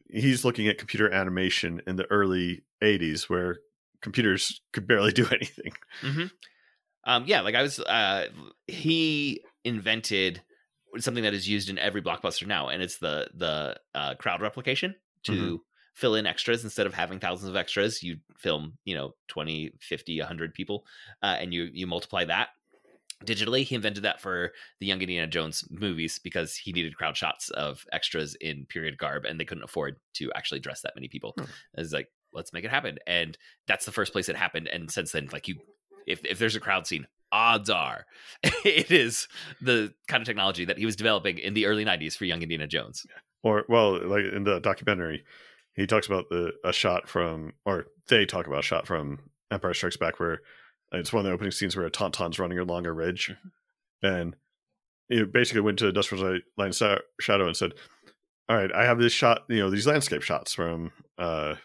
[0.10, 3.60] he's looking at computer animation in the early 80s where
[4.02, 5.74] computers could barely do anything.
[6.02, 6.26] hmm
[7.06, 8.30] Um, yeah, like I was, uh,
[8.68, 10.44] he invented
[11.00, 14.96] something that is used in every blockbuster now, and it's the the uh, crowd replication
[15.26, 15.62] to Mhm.
[15.96, 18.04] fill in extras instead of having thousands of extras.
[18.04, 20.86] You film, you know, 20, 50, 100 people,
[21.24, 22.50] uh, and you you multiply that
[23.26, 23.64] digitally.
[23.64, 27.86] He invented that for the Young Indiana Jones movies because he needed crowd shots of
[27.92, 31.34] extras in period garb, and they couldn't afford to actually dress that many people.
[31.38, 31.46] Hmm.
[31.76, 34.68] It's like let's make it happen, and that's the first place it happened.
[34.68, 35.56] And since then, like you,
[36.08, 38.06] if if there's a crowd scene, odds are
[38.44, 39.28] it is
[39.62, 42.68] the kind of technology that he was developing in the early '90s for Young Indiana
[42.68, 43.06] Jones.
[43.44, 45.24] or well like in the documentary
[45.74, 49.20] he talks about the a shot from or they talk about a shot from
[49.52, 50.40] empire strikes back where
[50.92, 53.34] it's one of the opening scenes where a tauntaun's running along a ridge.
[54.02, 54.36] And
[55.10, 57.74] it basically went to industrial light Light and Sa- shadow and said
[58.50, 61.56] all right i have this shot you know these landscape shots from uh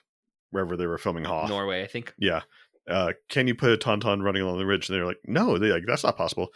[0.50, 1.48] wherever they were filming Hoth.
[1.48, 2.12] Norway, I think.
[2.18, 2.40] yeah.
[2.88, 4.88] Uh can you put a tauntaun running along the ridge?
[4.88, 6.48] And they're like no they like that's not possible.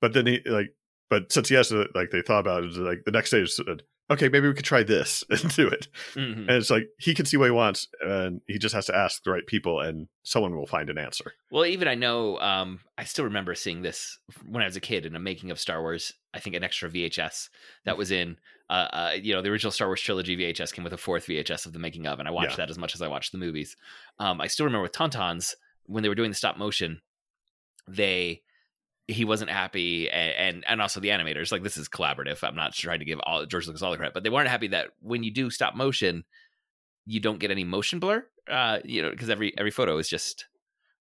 [0.00, 0.74] But then he like
[1.10, 3.58] but since he has to like they thought about it like the next day is
[4.12, 6.40] okay maybe we could try this and do it Mhm.
[6.48, 9.22] and it's like he can see what he wants and he just has to ask
[9.24, 13.04] the right people and someone will find an answer Well, even I know, um, I
[13.04, 16.12] still remember seeing this when I was a kid in a making of Star Wars.
[16.34, 17.48] I think an extra VHS
[17.84, 18.36] that was in,
[18.70, 21.66] uh, uh, you know, the original Star Wars trilogy VHS came with a fourth VHS
[21.66, 22.56] of the making of, and I watched Yeah.
[22.66, 23.76] that as much as I watched the movies.
[24.18, 25.54] Um, I still remember with Tauntauns
[25.86, 27.02] when they were doing the stop motion,
[27.88, 28.42] they
[29.12, 32.42] he wasn't happy and, and and also the animators like this is collaborative.
[32.42, 34.68] I'm not trying to give all george lucas all the credit but they weren't happy
[34.68, 36.24] that when you do stop motion
[37.06, 40.46] you don't get any motion blur uh you know because every every photo is just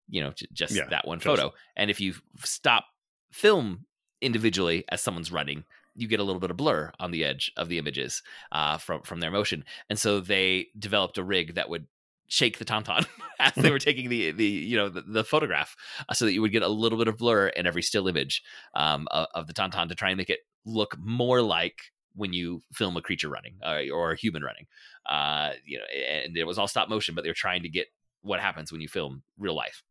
[0.10, 1.54] you know j- just Yeah, that one just- photo.
[1.76, 2.86] And if you stop
[3.32, 3.86] film
[4.22, 5.64] individually as someone's running
[5.96, 9.02] you get a little bit of blur on the edge of the images uh, from
[9.02, 9.66] from their motion.
[9.90, 11.86] And so they developed a rig that would
[12.32, 13.06] shake the tauntaun
[13.40, 15.76] as they were taking the the you know the, the photograph
[16.08, 18.42] uh, so that you would get a little bit of blur in every still image
[18.74, 21.76] um, of, of the tauntaun to try and make it look more like
[22.16, 24.66] when you film a creature running uh, or a human running.
[25.06, 27.88] Uh, you know and it was all stop motion but they were trying to get
[28.22, 29.84] what happens when you film real life.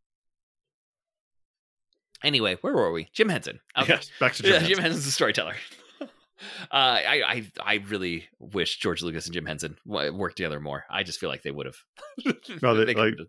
[2.24, 3.10] Anyway where were we?
[3.12, 3.60] Jim henson.
[3.76, 3.92] Okay.
[3.94, 4.68] Yes back to Jim Henson.
[4.68, 5.56] Jim Henson's a storyteller.
[6.70, 10.84] Uh, I, I I really wish George Lucas and Jim Henson worked together more.
[10.90, 11.76] I just feel like they would have.
[12.62, 13.28] No, they- could've- like-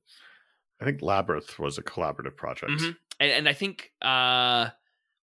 [0.81, 2.95] i think labyrinth was a collaborative project Mhm.
[3.19, 4.69] and, and I think uh,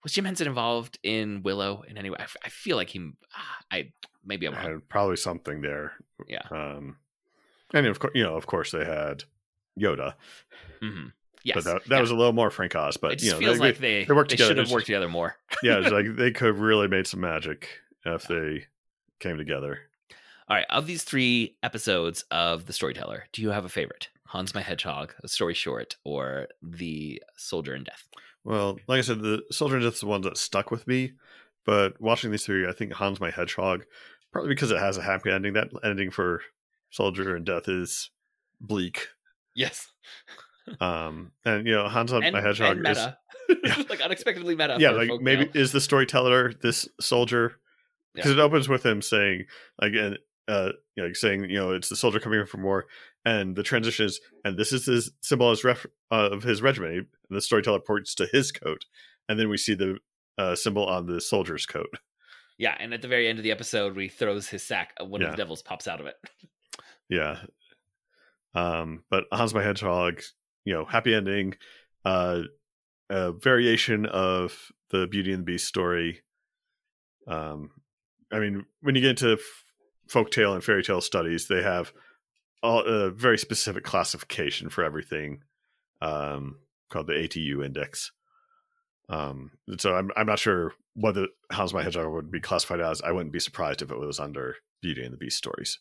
[0.04, 2.18] was Jim Henson involved in Willow in any way?
[2.44, 3.10] I feel like he.
[3.34, 3.92] ah, I
[4.24, 4.82] maybe I'm wrong.
[4.88, 5.92] probably something there
[6.28, 6.42] Yeah.
[6.50, 6.98] um
[7.72, 9.24] and of course you know of course they had
[9.80, 10.14] yoda
[10.82, 11.06] hmm
[11.46, 12.00] Yes, but that, that yeah.
[12.00, 14.12] was a little more frank oz but it you know feels they, like they they
[14.12, 14.48] worked they together.
[14.50, 15.36] should have worked together more.
[15.62, 17.68] yeah it's like they could have really made some magic
[18.04, 18.64] if they
[19.20, 19.78] came together
[20.48, 24.08] All right, of these three episodes of The Storyteller, do you have a favorite?
[24.26, 28.08] Hans my Hedgehog, a story short, or The Soldier in Death?
[28.44, 31.12] Well, like I said, the Soldier in Death is the one that stuck with me.
[31.64, 33.84] But watching these three, I think Hans my Hedgehog,
[34.32, 35.54] probably because it has a happy ending.
[35.54, 36.42] That ending for
[36.90, 38.10] Soldier and Death is
[38.60, 39.08] bleak.
[39.54, 39.88] Yes,
[40.80, 42.98] Um, and you know, Hans my Hedgehog and is.
[43.64, 43.80] Yeah.
[43.88, 44.76] like unexpectedly meta.
[44.80, 45.62] yeah, like maybe tale.
[45.62, 47.60] is the storyteller this soldier
[48.12, 49.44] because it opens with him saying
[49.78, 50.16] again,
[50.48, 52.86] uh, you know, like saying you know it's the soldier coming in from war,
[53.24, 57.06] and the transition is and this is his symbol as ref, uh, of his regiment.
[57.28, 58.84] And the storyteller points to his coat,
[59.28, 59.98] and then we see the
[60.38, 61.94] uh, symbol on the soldier's coat.
[62.58, 65.04] Yeah, and at the very end of the episode, where he throws his sack, uh,
[65.04, 66.16] one of the devils pops out of it.
[67.08, 67.38] Yeah.
[68.54, 70.22] Um, but Hans my Hedgehog,
[70.66, 71.54] you know, happy ending,
[72.04, 72.42] uh,
[73.08, 76.20] a variation of the Beauty and the Beast story.
[77.26, 77.70] Um,
[78.30, 79.64] I mean, when you get into f-
[80.10, 81.92] folktale and fairy tale studies, they have
[82.62, 85.42] all, a very specific classification for everything,
[86.02, 86.56] um,
[86.90, 88.10] called the ATU index.
[89.08, 93.00] Um, so I'm I'm not sure whether Hans My Hedgehog would be classified as.
[93.02, 95.78] I wouldn't be surprised if it was under Beauty and the Beast stories.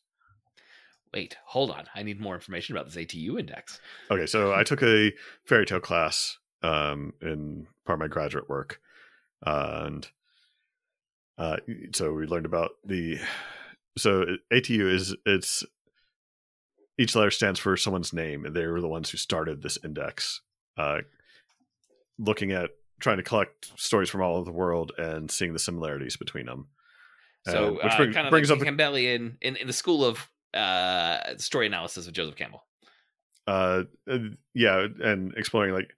[1.16, 1.86] Wait, hold on.
[1.96, 3.80] I need more information about this ATU index.
[4.12, 5.14] Okay, so I took a
[5.46, 8.82] fairy tale class um, in part of my graduate work,
[9.48, 10.08] uh, and
[11.38, 11.58] uh,
[11.94, 13.18] so we learned about the
[13.98, 15.64] so ATU is it's
[16.98, 20.42] each letter stands for someone's name, and they were the ones who started this index,
[20.78, 21.00] uh,
[22.20, 26.18] looking at trying to collect stories from all over the world and seeing the similarities
[26.18, 26.68] between them.
[27.48, 31.38] So, which uh, kind of brings like up Campbellian in, in the school of uh,
[31.38, 32.64] story analysis of Joseph Campbell.
[33.48, 33.84] Uh,
[34.54, 35.94] yeah, and exploring like,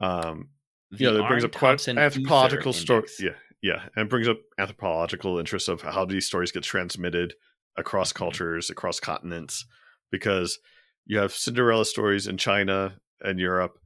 [0.00, 0.48] um,
[0.90, 3.16] the you know, it brings up quite anthropological stories.
[3.20, 7.34] Yeah, yeah, and brings up anthropological interests of how these stories get transmitted
[7.76, 8.24] across mm-hmm.
[8.24, 9.64] cultures, across continents,
[10.10, 10.58] because
[11.06, 13.78] you have Cinderella stories in China and Europe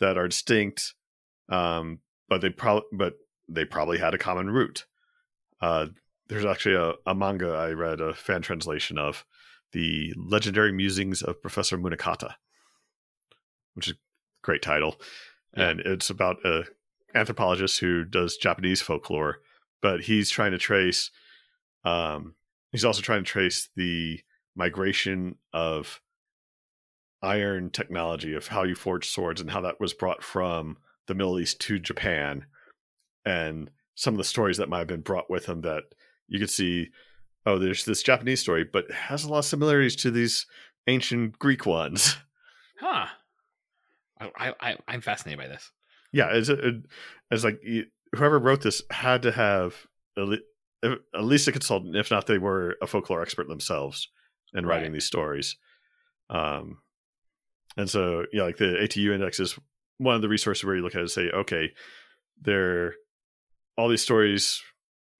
[0.00, 0.94] that are distinct,
[1.50, 3.14] um, but they probably but
[3.48, 4.86] they probably had a common root.
[5.60, 5.86] Uh,
[6.28, 9.26] there's actually a, a, manga I read a fan translation of
[9.72, 12.34] the legendary musings of Professor Munakata,
[13.74, 13.96] which is a
[14.42, 15.00] great title,
[15.56, 15.68] yeah.
[15.68, 16.64] and it's about a
[17.14, 19.40] anthropologist who does Japanese folklore,
[19.82, 21.10] but he's trying to trace.
[21.84, 22.34] Um,
[22.72, 24.20] he's also trying to trace the
[24.54, 26.00] migration of
[27.22, 31.38] iron technology of how you forge swords and how that was brought from the Middle
[31.38, 32.46] East to Japan,
[33.24, 35.84] and some of the stories that might have been brought with him that
[36.28, 36.88] you could see.
[37.46, 40.46] Oh, there's this Japanese story, but it has a lot of similarities to these
[40.86, 42.16] ancient Greek ones.
[42.82, 43.08] Huh.
[44.18, 45.70] I, I I'm fascinated by this.
[46.14, 46.48] Yeah, it's,
[47.30, 47.60] it's like
[48.14, 52.86] whoever wrote this had to have at least a consultant, if not they were a
[52.86, 54.08] folklore expert themselves
[54.54, 54.94] in writing right.
[54.94, 55.56] these stories.
[56.30, 56.78] Um,
[57.76, 59.58] and so, yeah, like the ATU index is
[59.98, 61.70] one of the resources where you look at it and say, okay,
[62.40, 62.94] there
[63.76, 64.62] all these stories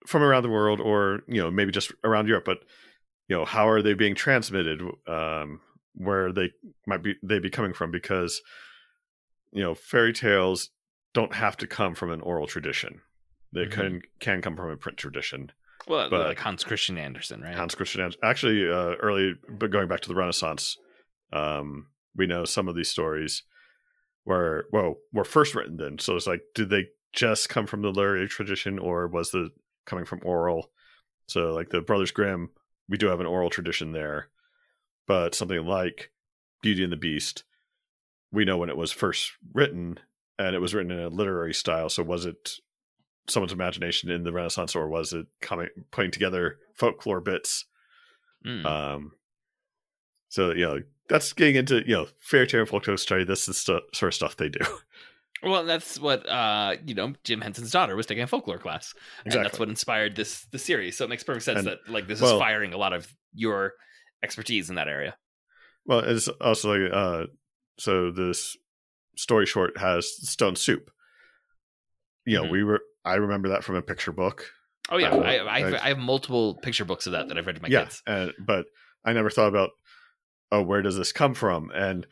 [0.06, 2.58] from around the world, or you know, maybe just around Europe, but
[3.28, 4.82] you know, how are they being transmitted?
[5.06, 5.60] Um,
[5.94, 6.50] where they
[6.86, 7.90] might be they be coming from?
[7.90, 8.40] Because
[9.52, 10.70] you know, fairy tales
[11.12, 13.00] don't have to come from an oral tradition;
[13.52, 13.80] they mm-hmm.
[13.80, 15.52] can can come from a print tradition.
[15.88, 17.54] Well, but like Hans Christian Andersen, right?
[17.54, 18.20] Hans Christian Andersen.
[18.22, 20.76] Actually, uh, early, but going back to the Renaissance,
[21.32, 21.86] um,
[22.16, 23.42] we know some of these stories
[24.24, 25.98] were well were first written then.
[25.98, 29.50] So it's like, did they just come from the literary tradition, or was the
[29.90, 30.70] coming from oral?
[31.26, 32.50] So like the Brothers Grimm,
[32.88, 34.28] we do have an oral tradition there,
[35.06, 36.10] but something like
[36.62, 37.44] Beauty and the Beast,
[38.32, 39.98] we know when it was first written,
[40.38, 41.88] and it was written in a literary style.
[41.88, 42.52] So was it
[43.28, 47.66] someone's imagination in the Renaissance, or was it coming putting together folklore bits?
[48.46, 48.64] Mm.
[48.64, 49.12] Um,
[50.28, 53.24] so you know that's getting into you know fairy tale and folklore story.
[53.24, 54.60] This is the sort of stuff they do.
[55.42, 57.14] Well, that's what uh, you know.
[57.24, 58.92] Jim Henson's daughter was taking a folklore class,
[59.24, 59.38] exactly.
[59.38, 60.96] and that's what inspired this the series.
[60.96, 63.12] So it makes perfect sense and, that like this well, is firing a lot of
[63.32, 63.72] your
[64.22, 65.16] expertise in that area.
[65.86, 67.26] Well, it's also like uh,
[67.78, 68.56] so this
[69.16, 70.90] story short has stone soup.
[72.26, 72.52] You know, mm-hmm.
[72.52, 74.46] we were I remember that from a picture book.
[74.90, 77.56] Oh yeah, uh, I, I, I, have multiple picture books of that that I've read
[77.56, 78.02] to my yeah, kids.
[78.06, 78.66] Uh, but
[79.04, 79.70] I never thought about,
[80.50, 81.70] oh, where does this come from?
[81.72, 82.06] And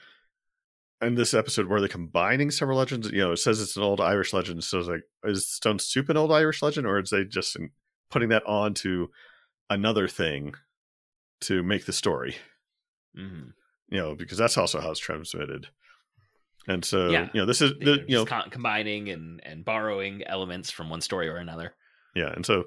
[1.01, 4.01] in this episode, where they're combining several legends, you know, it says it's an old
[4.01, 4.65] Irish legend.
[4.65, 7.57] So it's like, is Stone Soup an old Irish legend, or is they just
[8.11, 9.11] putting that on to
[9.71, 10.55] another thing
[11.43, 12.37] to make the story?
[13.17, 13.51] Mm-hmm.
[13.91, 15.69] You know, because that's also how it's transmitted.
[16.67, 17.29] And so, yeah.
[17.33, 21.29] you know, this is the, you know combining and and borrowing elements from one story
[21.29, 21.75] or another.
[22.15, 22.65] Yeah, and so,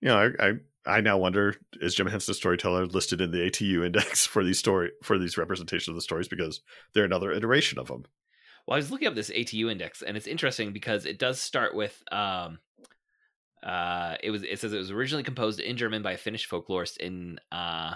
[0.00, 0.52] you know, I I,
[0.86, 4.90] I now wonder is Jim Henson storyteller listed in the ATU index for these story
[5.02, 6.60] for these representations of the stories because
[6.92, 8.04] they're another iteration of them.
[8.66, 11.74] Well, I was looking up this ATU index, and it's interesting because it does start
[11.74, 12.58] with um,
[13.62, 16.98] uh, it was it says it was originally composed in German by a Finnish folklorist
[16.98, 17.94] in uh,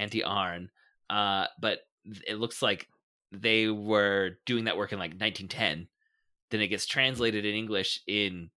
[0.00, 0.70] Antti Aarne,
[1.10, 1.80] uh, but
[2.26, 2.88] it looks like
[3.32, 5.88] they were doing that work in like 1910.
[6.50, 8.50] Then it gets translated in English in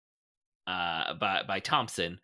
[0.66, 2.20] uh, by by Thompson.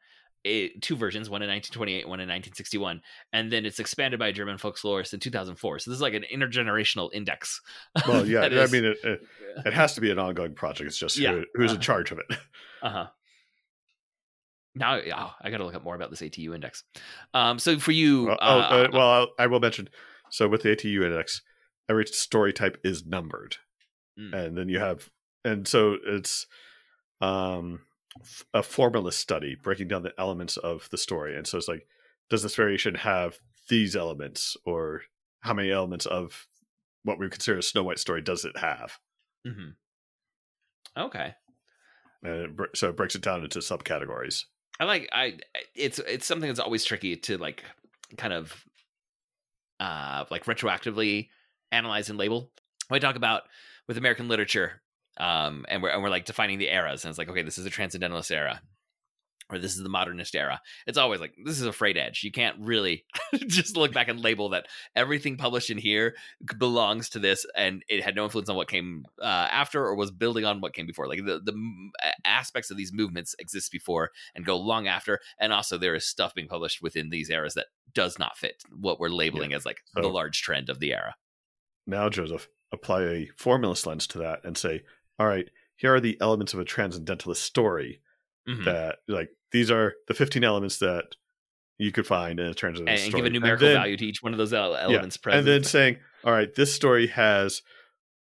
[0.47, 4.33] It, two versions, one in 1928, one in 1961, and then it's expanded by a
[4.33, 5.79] German folklorist in 2004.
[5.79, 7.61] So this is like an intergenerational index.
[8.07, 9.21] Well, yeah, I mean, it, it,
[9.65, 10.89] it, has to be an ongoing project.
[10.89, 11.33] It's just yeah.
[11.33, 11.77] who, who's uh-huh.
[11.77, 12.27] in charge of it.
[12.83, 13.07] Uh huh.
[14.75, 16.85] Now, oh, I got to look up more about this ATU index.
[17.33, 19.89] Um, so for you, well, oh, uh, oh, uh, well, I'll, I will mention.
[20.31, 21.41] So with the ATU index,
[21.89, 23.57] every story type is numbered
[24.19, 24.33] mm.
[24.35, 25.11] and then you have
[25.45, 26.47] and so it's
[27.21, 27.81] um
[28.55, 31.87] a formalist study breaking down the elements of the story and so it's like
[32.29, 33.39] does this variation have
[33.69, 35.03] these elements or
[35.41, 36.47] how many elements of
[37.05, 38.99] what we consider a snow white story does it have
[39.47, 39.71] mm-hmm.
[41.01, 41.35] okay
[42.27, 44.45] and it, so it breaks it down into subcategories.
[44.79, 45.39] I like I
[45.75, 47.65] it's it's something that's always tricky to like
[48.19, 48.65] kind of
[49.81, 51.29] uh like retroactively
[51.73, 52.51] analyze and label.
[52.89, 53.43] When I talk about
[53.89, 54.83] with American literature,
[55.19, 57.67] um, and we're and we're like defining the eras, and it's like, okay, this is
[57.67, 58.61] a transcendentalist era,
[59.51, 60.61] or this is the modernist era.
[60.87, 62.23] It's always like this is a frayed edge.
[62.23, 63.05] You can't really
[63.47, 66.17] just look back and label that everything published in here
[66.59, 70.11] belongs to this, and it had no influence on what came uh, after or was
[70.11, 71.09] building on what came before.
[71.09, 71.57] Like the the
[72.25, 76.35] aspects of these movements exist before and go long after, and also there is stuff
[76.35, 80.09] being published within these eras that does not fit what we're labeling as like the
[80.09, 81.15] large trend of the era.
[81.87, 84.83] Now, Joseph, apply a formalist lens to that and say,
[85.19, 88.01] all right, here are the elements of a transcendentalist story
[88.49, 88.65] Mhm.
[88.65, 91.17] that, like, these are the 15 elements that
[91.79, 93.23] you could find in a transcendentalist and, and story.
[93.23, 95.41] give a numerical then- value to each one of those ele- elements present.
[95.41, 97.63] And then saying, all right, this story has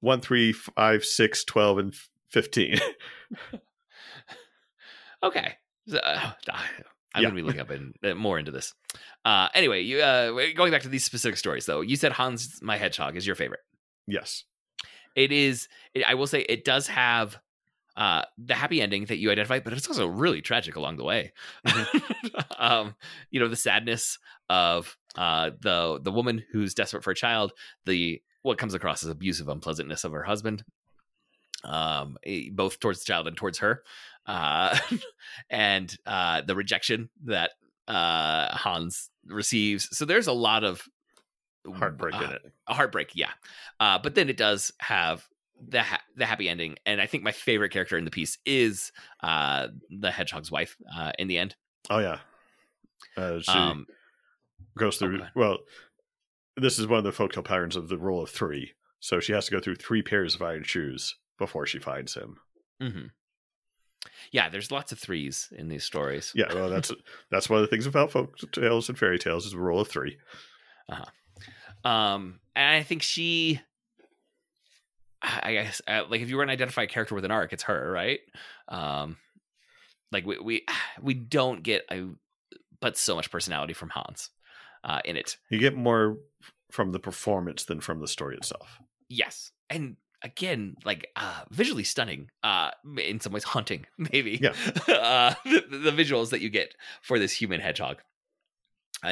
[0.01, 1.94] 1, 3, 5, 6, 12, and
[2.30, 2.78] 15.
[5.22, 5.55] Okay.
[5.88, 6.32] So, uh,
[7.14, 7.30] I'm Yeah.
[7.30, 8.74] going to be looking up in, uh, more into this.
[9.24, 12.76] Uh, anyway, you uh, going back to these specific stories, though, you said Hans my
[12.76, 13.61] Hedgehog is your favorite.
[14.07, 14.44] yes.
[15.17, 15.69] It is.
[15.95, 17.39] It, I will say it does have
[17.97, 21.33] uh, the happy ending that you identify, but it's also really tragic along the way.
[22.59, 22.95] um,
[23.31, 24.19] you know, the sadness
[24.51, 27.53] of uh, the the woman who's desperate for a child,
[27.87, 30.62] the what comes across as abusive unpleasantness of her husband,
[31.64, 33.83] um, eh, both towards the child and towards her,
[34.27, 34.79] uh,
[35.51, 37.53] and uh, the rejection that
[37.89, 39.89] uh, Hans receives.
[39.97, 40.83] So there's a lot of
[41.75, 42.43] Heartbreak uh, in it.
[42.67, 43.31] a heartbreak, yeah.
[43.81, 45.27] Uh, but then it does have
[45.67, 48.93] the ha- the happy ending, and I think my favorite character in the piece is
[49.23, 50.77] uh, the hedgehog's wife.
[50.97, 51.57] Uh, in the end,
[51.91, 52.19] Oh, yeah.
[53.17, 53.87] Uh, she um,
[54.77, 55.59] goes oh, through, go well,
[56.57, 58.73] this is one of the folktale patterns of the rule of three.
[59.01, 62.37] So she has to go through three pairs of iron shoes before she finds him.
[62.83, 63.11] mhm.
[64.33, 66.33] yeah, there's lots of threes in these stories.
[66.35, 66.93] Yeah, well, that's
[67.31, 69.89] that's one of the things about folk tales and fairy tales is the rule of
[69.89, 70.17] three.
[71.87, 73.61] Um, and I think she,
[75.22, 77.30] I I guess, uh, like if you were going to identify a character with an
[77.30, 78.18] arc, it's her, right?
[78.68, 79.18] Um,
[80.11, 80.66] like we we
[81.01, 82.09] we don't get a,
[82.80, 84.30] but so much personality from Hans,
[84.82, 85.37] uh, in it.
[85.49, 86.16] You get more
[86.72, 88.80] from the performance than from the story itself.
[89.09, 92.30] Yes, and again, like uh, visually stunning.
[92.43, 93.87] Uh, in some ways, haunting.
[93.99, 94.41] Maybe.
[94.43, 94.55] Yeah.
[94.89, 97.99] uh, the, the visuals that you get for this human hedgehog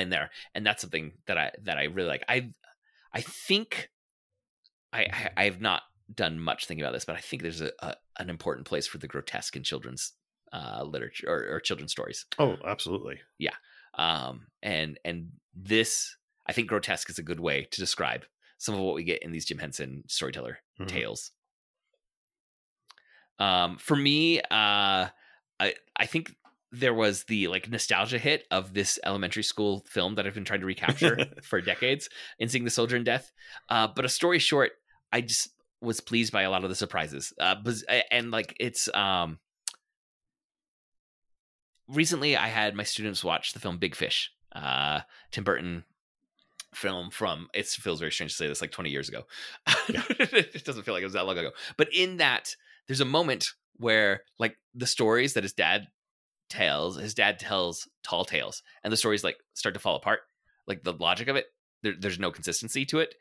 [0.01, 2.25] in there, and that's something that I that I really like.
[2.29, 2.53] I
[3.13, 3.91] I think
[4.93, 5.83] I I, have not
[6.15, 8.99] done much thinking about this, but I think there's a, a an important place for
[8.99, 10.13] the grotesque in children's
[10.53, 12.27] uh, literature or, or children's stories.
[12.39, 13.21] Oh, absolutely.
[13.39, 13.55] Yeah
[13.97, 16.17] um, and and this
[16.47, 18.25] I think grotesque is a good way to describe
[18.59, 20.89] some of what we get in these Jim Henson storyteller Mhm.
[20.89, 21.31] tales.
[23.39, 25.09] Um, for me, uh,
[25.61, 26.35] I I think
[26.75, 30.61] there was the like nostalgia hit of this elementary school film that I've been trying
[30.61, 32.09] to recapture for decades
[32.39, 33.31] in seeing the soldier in death.
[33.68, 34.72] Uh, but a story short,
[35.12, 35.51] I just
[35.81, 37.33] was pleased by a lot of the surprises.
[37.39, 37.57] Uh,
[38.11, 39.39] and like it's um.
[41.87, 45.01] Recently, I had my students watch the film Big Fish, uh,
[45.31, 45.85] Tim Burton
[46.72, 47.49] film from.
[47.53, 49.27] It feels very strange to say this, like twenty years ago.
[49.89, 51.51] it doesn't feel like it was that long ago.
[51.77, 52.57] But in that,
[52.87, 53.45] there's a moment
[53.77, 55.89] where like the stories that his dad
[56.49, 60.21] tells, his dad tells tall tales, and the stories like start to fall apart.
[60.67, 61.47] Like the logic of it,
[61.83, 63.15] there, there's no consistency to it.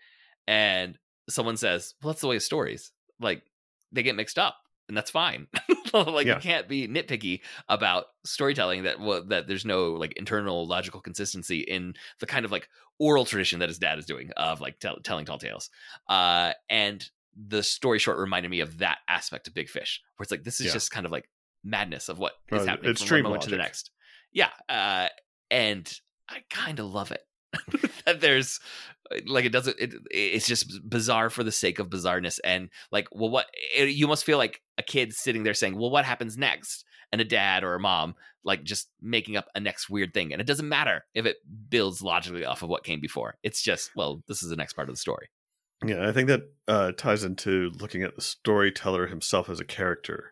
[0.47, 0.97] And
[1.29, 2.91] someone says, "Well, that's the way of stories.
[3.19, 3.43] Like
[3.91, 4.55] they get mixed up,
[4.87, 5.47] and that's fine.
[5.93, 6.35] like Yeah.
[6.35, 11.59] you can't be nitpicky about storytelling that well, that there's no like internal logical consistency
[11.59, 12.67] in the kind of like
[12.99, 15.69] oral tradition that his dad is doing of like tell, telling tall tales.
[16.09, 20.31] Uh, and the story short reminded me of that aspect of Big Fish, where it's
[20.31, 20.73] like this is Yeah.
[20.73, 21.29] just kind of like
[21.63, 23.91] madness of what is Well, happening it's from one moment to the next.
[24.31, 25.07] Yeah, uh,
[25.51, 25.91] and
[26.29, 27.21] I kind of love it.
[28.05, 28.59] that there's
[29.27, 33.29] like it doesn't it, it's just bizarre for the sake of bizarreness and like well
[33.29, 33.45] what
[33.75, 37.21] it, you must feel like a kid sitting there saying well what happens next and
[37.21, 40.47] a dad or a mom like just making up a next weird thing and it
[40.47, 41.37] doesn't matter if it
[41.69, 44.89] builds logically off of what came before it's just well this is the next part
[44.89, 45.29] of the story
[45.85, 50.31] Yeah, I think that uh, ties into looking at the storyteller himself as a character.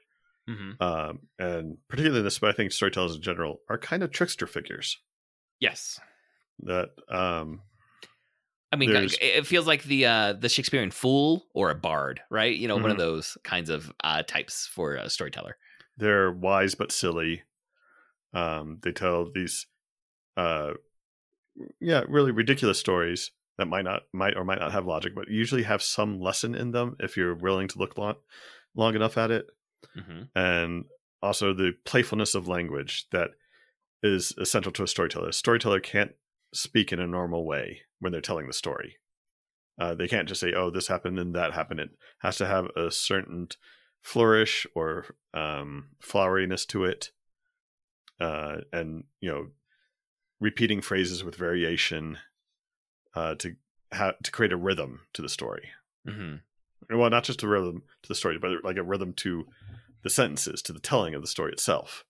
[0.49, 0.81] Mm-hmm.
[0.83, 4.97] Um, and particularly this, but I think storytellers in general are kind of trickster figures
[5.59, 5.99] yes
[6.63, 7.61] that um,
[8.73, 12.55] I mean, There's- it feels like the uh, the Shakespearean fool or a bard, right?
[12.55, 12.99] You know, one of Mhm.
[13.01, 15.57] those kinds of uh, types for a storyteller.
[15.97, 17.43] they're wise but silly.
[18.33, 19.67] Um, they tell these,
[20.37, 20.71] uh,
[21.81, 25.63] yeah, really ridiculous stories that might not might or might not have logic, but usually
[25.63, 28.15] have some lesson in them if you're willing to look long,
[28.73, 29.47] long enough at it.
[29.95, 30.85] Hmm And
[31.21, 33.31] also the playfulness of language that
[34.03, 35.29] is essential to a storyteller.
[35.29, 36.11] A storyteller can't
[36.53, 38.97] speak in a normal way when they're telling the story.
[39.79, 42.67] Uh, they can't just say, "Oh, this happened and that happened." It has to have
[42.75, 43.47] a certain
[44.01, 47.11] flourish or um, floweriness to it,
[48.19, 49.47] uh, and you know,
[50.39, 52.17] repeating phrases with variation
[53.15, 53.55] uh, to
[53.93, 55.69] ha- to create a rhythm to the story.
[56.05, 56.35] hmm
[56.93, 59.47] Well, not just a rhythm to the story, but like a rhythm to
[60.03, 62.05] the sentences, to the telling of the story itself.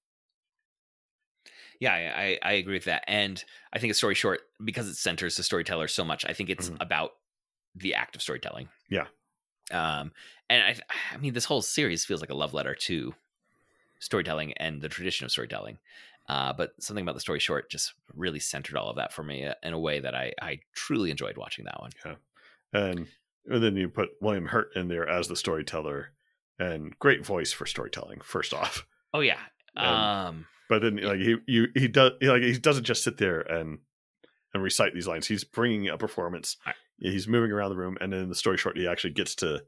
[1.80, 5.36] Yeah, I, I agree with that, and I think a story short because it centers
[5.36, 6.26] the storyteller so much.
[6.26, 6.78] I think it's Mhm.
[6.80, 7.12] about
[7.76, 8.70] the act of storytelling.
[8.90, 9.08] Yeah.
[9.72, 10.12] Um,
[10.50, 10.76] and I
[11.14, 13.16] I mean this whole series feels like a love letter to
[14.00, 15.80] storytelling and the tradition of storytelling.
[16.28, 19.50] Uh, but something about the story short just really centered all of that for me
[19.64, 21.92] in a way that I I truly enjoyed watching that one.
[22.06, 22.16] Yeah.
[22.74, 23.08] And,
[23.46, 26.12] and then you put William Hurt in there as the storyteller,
[26.60, 28.22] and great voice for storytelling.
[28.22, 29.40] First off, Oh yeah.
[29.76, 33.42] And- Um, but then like he you he does like he doesn't just sit there
[33.42, 33.80] and
[34.54, 35.28] and recite these lines.
[35.28, 36.58] He's bringing a performance.
[36.66, 36.76] Right.
[36.98, 39.64] He's moving around the room, and then in the story short, he actually gets to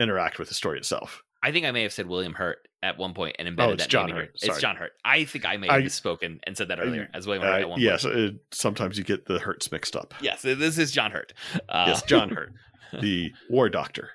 [0.00, 1.22] interact with the story itself.
[1.42, 3.82] I think I may have said William Hurt at one point and embedded Oh, it's
[3.84, 4.16] that John name.
[4.16, 4.30] Hurt.
[4.42, 4.92] It's John Hurt.
[5.04, 7.58] I think I may have I- misspoken and said that I- earlier as William Hurt
[7.60, 8.16] at Uh, one yes, point.
[8.16, 10.14] uh, sometimes you get the Hurts mixed up.
[10.20, 11.32] Yes, this is John Hurt.
[11.68, 12.52] Uh, yes, John Hurt,
[13.00, 14.10] the war doctor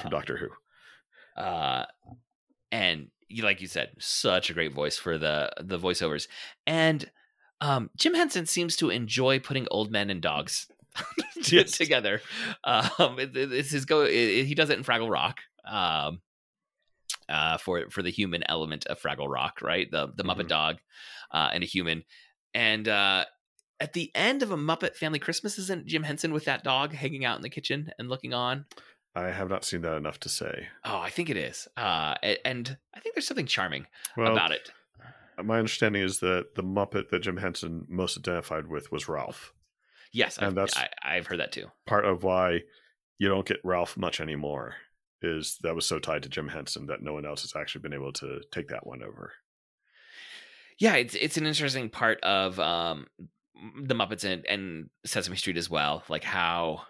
[0.00, 1.42] from uh, Doctor Who.
[1.42, 1.84] uh,
[2.72, 6.28] and you, like you said, such a great voice for the the voiceovers.
[6.66, 7.10] And
[7.60, 10.66] um, Jim Henson seems to enjoy putting old men and dogs
[11.44, 12.22] together.
[12.64, 14.02] Um, it- it's his go.
[14.02, 15.40] it- it- he does it in Fraggle Rock.
[15.66, 16.20] Um,
[17.30, 19.90] uh, for for the human element of Fraggle Rock, right?
[19.90, 20.48] The the Muppet Mhm.
[20.48, 20.76] dog
[21.30, 22.04] uh, and a human,
[22.54, 23.24] and uh,
[23.78, 27.24] at the end of a Muppet Family Christmas, isn't Jim Henson with that dog hanging
[27.24, 28.66] out in the kitchen and looking on?
[29.14, 30.68] I have not seen that enough to say.
[30.84, 31.66] Oh, I think it is.
[31.76, 32.14] Uh,
[32.44, 34.70] and I think there's something charming Well, about it.
[35.42, 39.52] my understanding is that the Muppet that Jim Henson most identified with was Ralph.
[40.12, 41.70] Yes, and I've, that's- I, I've heard that too.
[41.86, 42.60] Part of why
[43.18, 44.74] you don't get Ralph much anymore
[45.22, 47.92] is that was so tied to Jim Henson that no one else has actually been
[47.92, 49.32] able to take that one over.
[50.78, 53.06] Yeah, it's it's an interesting part of um,
[53.82, 56.82] the Muppets and, and Sesame Street as well, like how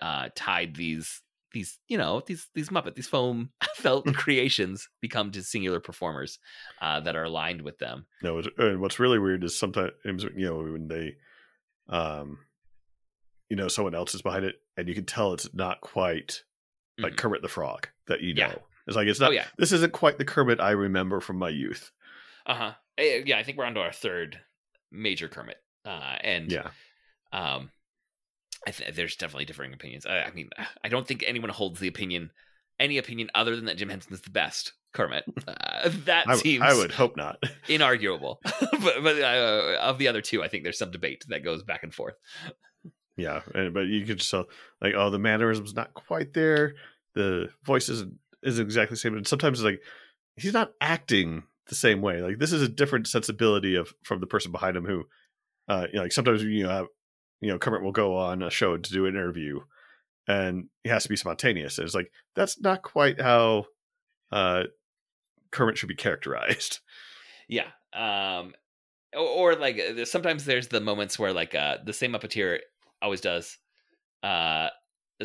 [0.00, 5.42] uh, tied these these you know these these Muppet these foam felt creations become to
[5.42, 6.38] singular performers
[6.80, 8.06] uh, that are aligned with them.
[8.22, 11.16] No, and what's really weird is sometimes you know when they,
[11.88, 12.38] um,
[13.48, 16.44] you know, someone else is behind it, and you can tell it's not quite
[17.02, 17.18] like Mhm.
[17.18, 18.46] Kermit the Frog that you know.
[18.48, 18.54] Yeah.
[18.86, 19.26] It's like it's not.
[19.26, 19.36] Oh not.
[19.36, 21.90] yeah, This isn't quite the Kermit I remember from my youth.
[22.46, 22.72] uh huh.
[22.98, 24.40] Yeah, I think we're on to our third
[24.90, 26.70] major Kermit, uh, and Yeah,
[27.32, 27.70] um
[28.66, 30.50] I th- there's definitely differing opinions I, I mean
[30.84, 32.30] i don't think anyone holds the opinion
[32.78, 36.62] any opinion other than that jim henson is the best kermit uh, that I, seems
[36.62, 37.42] I would hope not.
[37.68, 41.62] inarguable but, but uh, of the other two i think there's some debate that goes
[41.62, 42.16] back and forth
[43.16, 44.46] yeah, but you could just tell
[44.80, 46.74] like, oh, the mannerism's not quite there.
[47.14, 49.82] The voice isn't isn't exactly the same, and sometimes it's like
[50.36, 52.22] he's not acting the same way.
[52.22, 55.04] Like this is a different sensibility of from the person behind him who,
[55.68, 56.86] uh, you know, like sometimes you know, have,
[57.40, 59.60] you know, Kermit will go on a show to do an interview,
[60.26, 61.78] and he has to be spontaneous.
[61.78, 63.66] And it's like that's not quite how
[64.32, 64.64] uh,
[65.50, 66.80] Kermit should be characterized.
[67.48, 68.54] yeah um
[69.14, 72.60] or, or like sometimes there's the moments where like uh the same muppeteer
[73.02, 73.58] always does
[74.22, 74.68] uh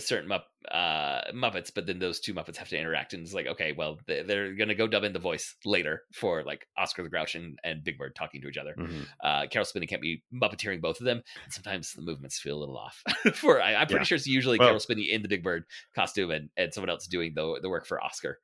[0.01, 3.47] certain mupp, uh muppets but then those two muppets have to interact and it's like
[3.47, 7.09] okay well they- they're gonna go dub in the voice later for like oscar the
[7.09, 8.75] grouch and, and big bird talking to each other
[9.23, 11.21] uh, Caroll Spinney can't be Muppeteering both of them.
[11.43, 13.01] And sometimes the movements feel a little off.
[13.35, 14.03] for I, I'm pretty Yeah.
[14.05, 15.63] sure it's usually Well- Caroll Spinney in the Big Bird
[15.95, 18.39] costume and, and someone else doing the the work for Oscar.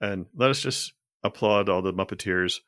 [0.00, 0.92] And let us just
[1.24, 2.60] applaud all the Muppeteers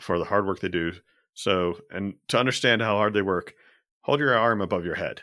[0.00, 0.92] for the hard work they do.
[1.34, 3.54] So, and to understand how hard they work,
[4.02, 5.22] hold your arm above your head.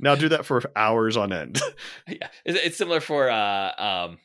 [0.00, 1.60] Now do that for hours on end.
[2.08, 4.18] yeah, it's, it's similar for uh, um,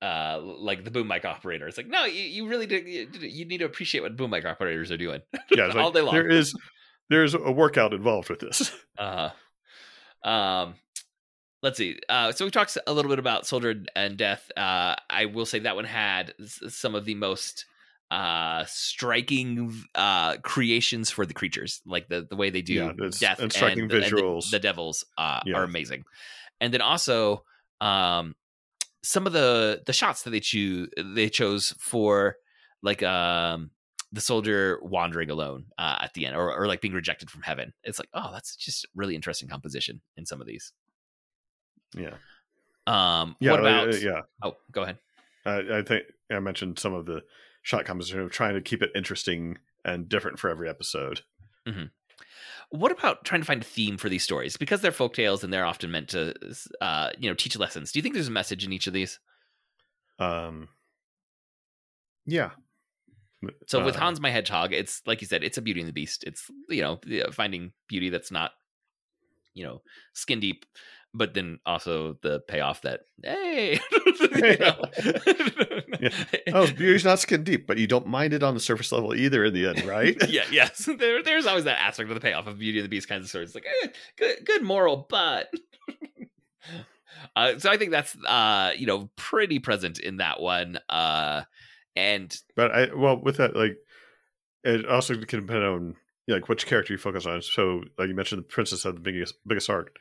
[0.00, 1.66] uh, like the boom mic operator.
[1.66, 2.76] It's like no, you, you really do.
[2.76, 5.20] You, you need to appreciate what boom mic operators are doing.
[5.50, 6.14] yeah, All like, day long.
[6.14, 6.54] there is
[7.10, 8.72] there's a workout involved with this.
[8.98, 9.30] Uh,
[10.24, 10.74] um,
[11.62, 11.98] let's see.
[12.08, 14.50] Uh, so we talked a little bit about Soldier and Death.
[14.56, 17.64] Uh, I will say that one had some of the most
[18.10, 23.38] uh striking uh creations for the creatures like the the way they do Yeah, death
[23.40, 24.50] and striking the- the- visuals.
[24.50, 25.56] the, devils uh Yeah.
[25.56, 26.04] are amazing
[26.60, 27.44] and then also
[27.82, 28.34] um
[29.02, 32.36] some of the the shots that they choose they chose for
[32.82, 33.70] like um
[34.10, 37.74] the soldier wandering alone uh, at the end or, or like being rejected from heaven
[37.84, 40.72] it's like oh that's just really interesting composition in some of these
[41.94, 42.14] Yeah,
[42.86, 44.22] um yeah, what about uh, yeah.
[44.42, 44.98] oh go ahead
[45.44, 47.20] I, I think I mentioned some of the
[47.68, 51.20] shot composition of trying to keep it interesting and different for every episode.
[52.70, 54.56] What about trying to find a theme for these stories?
[54.56, 56.34] Because they're folk tales and they're often meant to,
[56.80, 57.92] uh, you know, teach lessons.
[57.92, 59.20] Do you think there's a message in each of these?
[60.18, 60.68] Um,
[62.24, 62.52] yeah.
[63.66, 65.92] So with Uh, Hans my Hedgehog, it's like you said, it's a Beauty and the
[65.92, 66.24] Beast.
[66.24, 67.00] It's you know
[67.32, 68.52] finding beauty that's not,
[69.52, 69.82] you know,
[70.14, 70.64] skin deep,
[71.14, 73.80] but then also the payoff that hey,
[74.60, 74.82] know.
[76.52, 79.44] oh, beauty's not skin deep, but you don't mind it on the surface level either
[79.44, 80.16] in the end, right?
[80.28, 80.88] yeah, yes.
[80.98, 83.30] There, there's always that aspect of the payoff of Beauty and the Beast kinds of
[83.30, 83.48] stories.
[83.48, 85.48] It's like eh, good, good moral, but.
[87.34, 91.42] Uh, so I think that's uh, you know pretty present in that one, uh,
[91.96, 93.76] and But I well with that like
[94.64, 95.96] it also can depend on
[96.26, 97.42] you know, like which character you focus on.
[97.42, 99.96] So like you mentioned, the princess had the biggest biggest arc,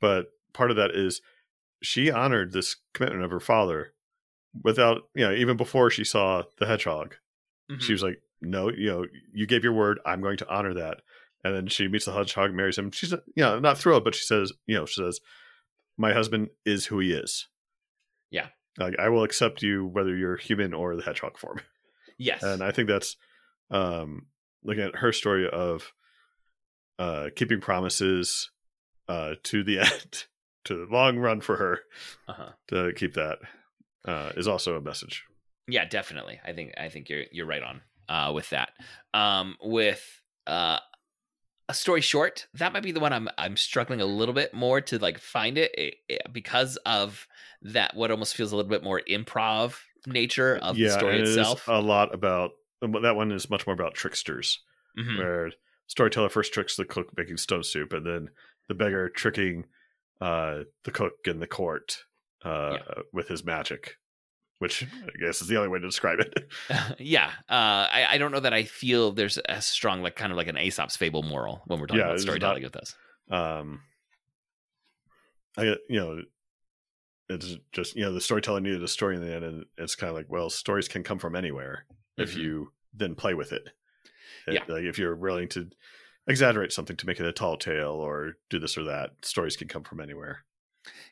[0.00, 1.20] but part of that is
[1.82, 3.94] she honored this commitment of her father
[4.62, 7.14] without you know even before she saw the hedgehog.
[7.70, 7.80] mm-hmm.
[7.80, 9.98] She was like, "No, you know, you gave your word.
[10.04, 10.98] I'm going to honor that."
[11.42, 12.90] And then she meets the hedgehog, marries him.
[12.90, 15.20] She's you know not thrilled, but she says, you know, she says,
[15.96, 17.48] "My husband is who he is."
[18.30, 18.46] Yeah.
[18.78, 21.60] like I will accept you whether you're human or the hedgehog form.
[22.18, 23.16] yes, And I think that's
[23.70, 24.26] um,
[24.62, 25.92] looking at her story of
[26.98, 28.50] uh, keeping promises
[29.08, 30.24] uh, to the end,
[30.64, 31.80] to the long run for her
[32.28, 32.50] uh-huh.
[32.68, 33.38] to keep that
[34.04, 35.24] uh, is also a message.
[35.68, 36.40] Yeah, definitely.
[36.44, 38.70] I think I think you're you're right on uh, with that.
[39.14, 40.04] Um, with
[40.46, 40.78] uh,
[41.68, 44.80] a story short, that might be the one I'm I'm struggling a little bit more
[44.80, 47.26] to like find it, it, it- because of
[47.62, 47.94] that.
[47.94, 51.68] What almost feels a little bit more improv nature of the story it is itself.
[51.68, 54.60] a lot about that one is much more about tricksters,
[54.98, 55.18] Mhm.
[55.18, 55.52] where
[55.86, 58.30] storyteller first tricks the cook making stone soup, and then
[58.68, 59.66] the beggar tricking
[60.20, 61.98] uh, the cook in the court
[62.44, 62.78] uh,
[63.12, 63.96] with his magic,
[64.58, 66.50] which I guess is the only way to describe it.
[66.98, 70.36] yeah, uh, I, I don't know that I feel there's a strong like kind of
[70.36, 72.94] like an Aesop's fable moral when we're talking Yeah, about storytelling not- with this.
[73.30, 73.80] um
[75.56, 76.20] i you know
[77.28, 80.08] it's just you know the storyteller needed a story in the end and it's kind
[80.10, 81.84] of like well stories can come from anywhere
[82.16, 82.38] if Mhm.
[82.42, 83.68] you then play with it
[84.46, 84.64] It- Yeah.
[84.68, 85.68] like if you're willing to
[86.30, 89.10] exaggerate something to make it a tall tale or do this or that.
[89.22, 90.44] Stories can come from anywhere.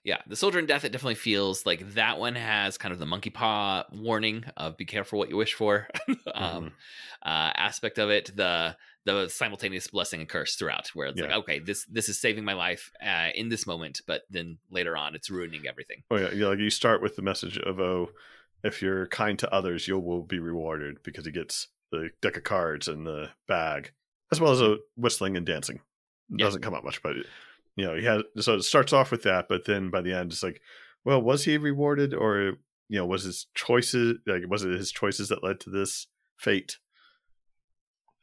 [0.03, 3.07] Yeah, the Soldier in Death, it definitely feels like that one has kind of the
[3.07, 5.89] monkey paw warning of be careful what you wish for.
[6.35, 6.73] Um,
[7.25, 8.31] uh, aspect of it.
[8.37, 12.45] The the simultaneous blessing and curse throughout, where it's like, okay, this this is saving
[12.45, 16.03] my life uh, in this moment, but then later on, it's ruining everything.
[16.11, 18.11] oh yeah you know, like you start with the message of oh
[18.63, 22.45] if you're kind to others you will be rewarded because he gets the deck of
[22.45, 23.93] cards and the bag
[24.33, 25.77] as well as a whistling and dancing.
[26.31, 26.47] It Yeah.
[26.47, 27.17] doesn't come out much but
[27.77, 30.33] you know he had so it starts off with that but then by the end
[30.33, 30.61] it's like
[31.05, 32.59] well was he rewarded or
[32.89, 36.07] you know was his choices like was it his choices that led to this
[36.37, 36.79] fate?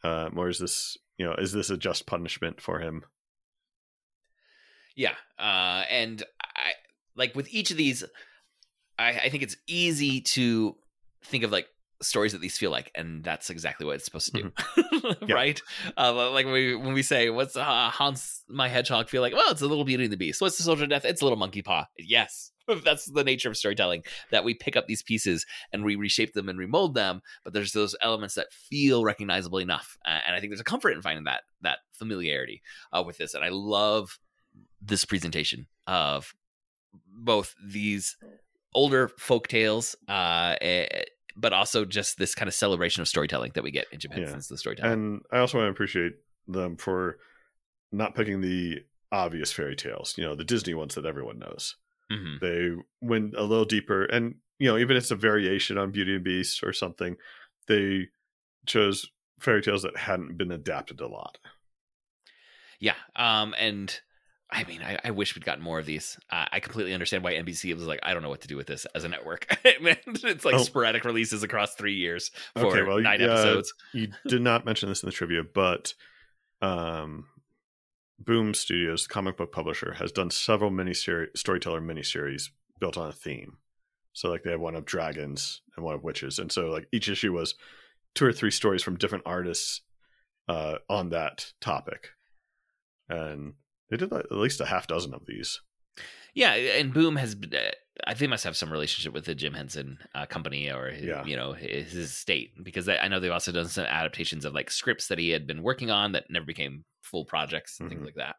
[0.03, 3.03] Um, or is this you know is this a just punishment for him?
[4.95, 6.71] Yeah, uh, and I
[7.15, 8.03] like with each of these,
[8.97, 10.75] I, I think it's easy to
[11.23, 11.67] think of like
[12.01, 15.35] stories that these feel like, and that's exactly what it's supposed to do, Yeah.
[15.35, 15.61] right?
[15.97, 19.51] Uh, like when we when we say, "What's uh, Hans my Hedgehog feel like?" Well,
[19.51, 20.41] it's a little Beauty and the Beast.
[20.41, 21.05] What's the Soldier of Death?
[21.05, 21.85] It's a little Monkey Paw.
[21.97, 22.51] Yes.
[22.83, 26.49] That's the nature of storytelling that we pick up these pieces and we reshape them
[26.49, 30.49] and remold them, but there's those elements that feel recognizable enough, uh, and I think
[30.51, 33.35] there's a comfort in finding that that familiarity uh, with this.
[33.35, 34.17] And I love
[34.81, 36.33] this presentation of
[37.07, 38.17] both these
[38.73, 40.55] older folk tales, uh,
[41.35, 44.19] but also just this kind of celebration of storytelling that we get in Jim Yeah.
[44.19, 44.91] Henson's The Storyteller.
[44.93, 46.13] and i also want to appreciate
[46.47, 47.17] them for
[47.91, 51.75] not picking the obvious fairy tales you know the disney ones that everyone knows
[52.11, 52.39] Mhm.
[52.39, 52.71] they
[53.01, 56.23] went a little deeper and you know even if it's a variation on beauty and
[56.23, 57.17] beast or something
[57.67, 58.07] they
[58.67, 59.07] chose
[59.39, 61.37] fairy tales that hadn't been adapted a lot
[62.79, 63.99] Yeah, um, and
[64.51, 66.17] I mean, I, I wish we'd gotten more of these.
[66.31, 68.67] Uh, I completely understand why NBC was like, I don't know what to do with
[68.67, 69.47] this as a network.
[69.65, 70.63] it's like Oh.
[70.63, 73.73] sporadic releases across three years for Okay, well, nine yeah, episodes.
[73.93, 75.93] you did not mention this in the trivia but
[76.61, 77.25] um
[78.19, 83.09] boom studios the comic book publisher has done several mini series storyteller miniseries built on
[83.09, 83.57] a theme
[84.13, 87.09] so like they have one of dragons and one of witches and so like each
[87.09, 87.55] issue was
[88.13, 89.81] two or three stories from different artists
[90.47, 92.11] uh on that topic
[93.09, 93.53] and
[93.89, 95.61] they did at least a half dozen of these
[96.33, 97.35] Yeah, and Boom has.
[97.35, 97.71] been- Uh,
[98.05, 101.23] I think must have some relationship with the Jim Henson uh, company or his, Yeah.
[101.25, 104.69] you know his, his estate because I know they've also done some adaptations of like
[104.69, 107.93] scripts that he had been working on that never became full projects and Mhm.
[107.93, 108.35] things like that.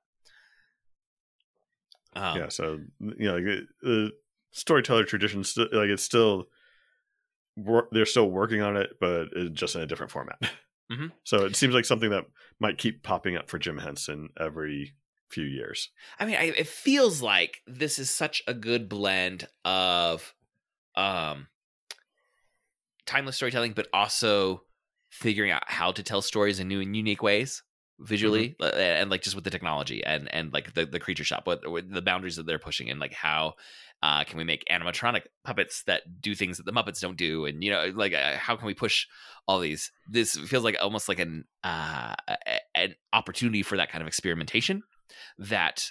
[2.14, 4.12] Um, yeah so you know like, the
[4.52, 6.46] storyteller tradition st- like it's still
[7.56, 10.38] wor- they're still working on it, but it's just in a different format.
[10.90, 11.12] Mhm.
[11.24, 12.24] So it seems like something that
[12.60, 14.94] might keep popping up for Jim Henson every
[15.28, 15.90] few years.
[16.18, 20.34] I mean, I, it feels like this is such a good blend of
[20.94, 21.48] um
[23.06, 24.62] timeless storytelling, but also
[25.10, 27.62] figuring out how to tell stories in new and unique ways
[28.00, 31.46] visually uh, and like just with the technology and and like the, the creature shop
[31.46, 33.54] what, what the boundaries that they're pushing and like how
[34.02, 37.46] uh can we make animatronic puppets that do things that the muppets don't do?
[37.46, 39.06] And you know like uh, how can we push
[39.48, 39.92] all these?
[40.10, 42.14] This feels like almost like an uh
[42.74, 44.82] an opportunity for that kind of experimentation
[45.38, 45.90] that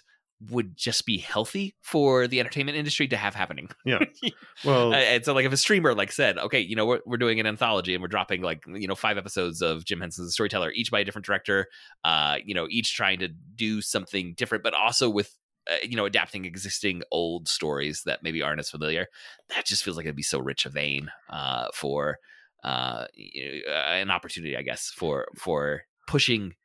[0.49, 3.69] would just be healthy for the entertainment industry to have happening.
[3.85, 3.99] Yeah.
[4.63, 7.39] Well, and so, like, if a streamer like said, "Okay, you know, we're, we're doing
[7.39, 10.89] an anthology and we're dropping like you know five episodes of Jim Henson's Storyteller, each
[10.89, 11.67] by a different director,
[12.03, 15.37] uh, you know, each trying to do something different, but also with
[15.69, 19.07] uh, you know adapting existing old stories that maybe aren't as familiar."
[19.49, 22.17] That just feels like it'd be so rich a vein uh, for
[22.63, 26.55] uh, you know, uh, an opportunity, I guess, for for pushing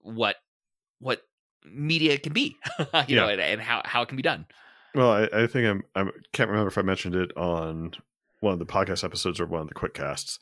[0.00, 0.36] what
[1.00, 1.20] what
[1.64, 2.56] media can be,
[3.06, 4.46] you know, and, and how how it can be done.
[4.94, 7.92] well, I, I think I'm I can't remember if I mentioned it on
[8.40, 10.38] one of the podcast episodes or one of the quick casts,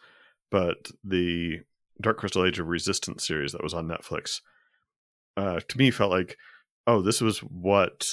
[0.50, 1.60] but the
[2.00, 4.40] Dark Crystal Age of Resistance series that was on Netflix,
[5.36, 6.36] uh, to me felt like,
[6.86, 8.06] oh, this was what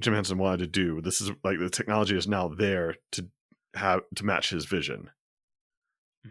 [0.00, 1.00] Jim Henson wanted to do.
[1.02, 3.28] This is like the technology is now there to
[3.74, 5.10] have to match his vision.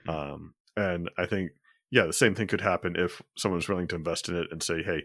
[0.07, 0.13] Mhm.
[0.33, 1.51] Um, and I think,
[1.91, 4.81] yeah, the same thing could happen if someone's willing to invest in it and say,
[4.83, 5.03] hey,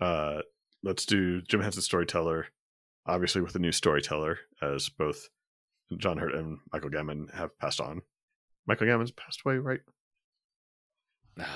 [0.00, 0.40] uh,
[0.82, 2.46] let's do Jim Henson Storyteller,
[3.06, 5.28] obviously with a new storyteller, as both
[5.96, 8.02] John Hurt and Michael Gambon have passed on.
[8.66, 9.80] Michael Gambon's passed away, right?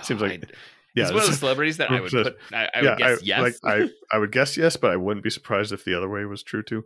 [0.02, 0.46] Seems like- I-
[0.94, 2.36] Yeah, he's one of the celebrities that I would put.
[2.52, 3.40] I, I would guess yes.
[3.40, 6.26] Like, I, I would guess yes, but I wouldn't be surprised if the other way
[6.26, 6.84] was true too.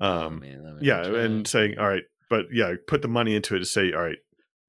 [0.00, 3.58] Oh, Um, man, yeah, and saying, all right, but yeah, put the money into it
[3.58, 4.16] to say, all right,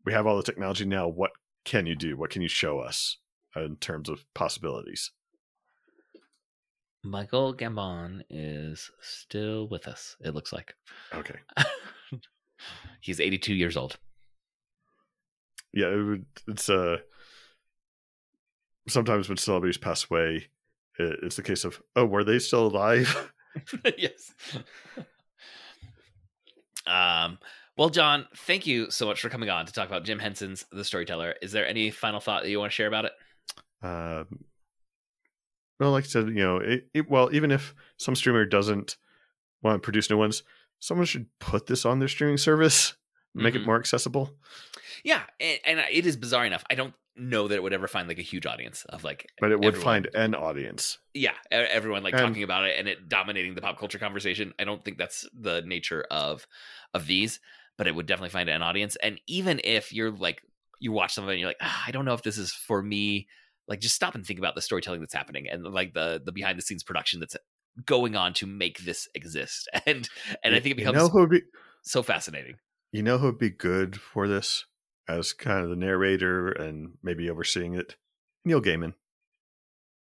[0.06, 1.08] we have all the technology now.
[1.08, 1.32] What
[1.64, 2.18] can you do?
[2.18, 3.20] What can you show us
[3.56, 5.12] in terms of possibilities?
[7.04, 10.16] Michael Gambon is still with us.
[10.22, 10.74] It looks like
[11.14, 11.36] Okay,
[13.02, 13.98] he's 82 years old.
[15.74, 16.98] yeah, it would, it's uh
[18.88, 20.48] sometimes when celebrities pass away,
[21.00, 23.32] it, it's the case of, oh, were they still alive?
[23.98, 24.32] yes.
[26.88, 27.38] um.
[27.76, 30.84] Well, John, thank you so much for coming on to talk about Jim Henson's The
[30.84, 31.34] Storyteller.
[31.42, 33.14] Is there any final thought that you want to share about it?
[33.82, 34.46] Um,
[35.80, 38.98] well, like I said, you know, it, it, well, even if some streamer doesn't
[39.62, 40.44] want to produce new ones,
[40.80, 42.96] someone should put this on their streaming service,
[43.34, 43.62] make Mhm.
[43.62, 44.36] it more accessible.
[45.04, 46.64] Yeah, and, and it is bizarre enough.
[46.70, 49.52] I don't know that it would ever find like a huge audience of like, But
[49.52, 50.98] it would everyone- find an audience.
[51.14, 54.54] yeah, everyone like And- talking about it and it dominating the pop culture conversation.
[54.60, 56.48] I don't think that's the nature of
[56.94, 57.40] of these,
[57.78, 58.96] but it would definitely find an audience.
[58.98, 60.42] And even if you're like
[60.80, 62.52] you watch some of it and you're like, ah, I don't know if this is
[62.52, 63.28] for me.
[63.68, 66.58] Like, just stop and think about the storytelling that's happening and like the the behind
[66.58, 67.36] the scenes production that's
[67.86, 69.70] going on to make this exist.
[69.86, 70.10] And
[70.44, 71.42] and I think it you becomes know who would be
[71.84, 72.56] so fascinating.
[72.92, 74.66] you know who would be good for this
[75.08, 77.96] as kind of the narrator and maybe overseeing it.
[78.46, 78.94] Neil Gaiman,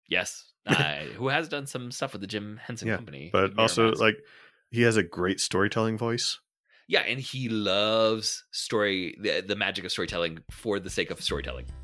[0.09, 3.93] Yes, uh, who has done some stuff with the Jim Henson Yeah, Company, but also
[3.93, 4.17] like
[4.71, 6.39] he has a great storytelling voice.
[6.89, 11.67] Yeah, and he loves story, the, the magic of storytelling for the sake of storytelling.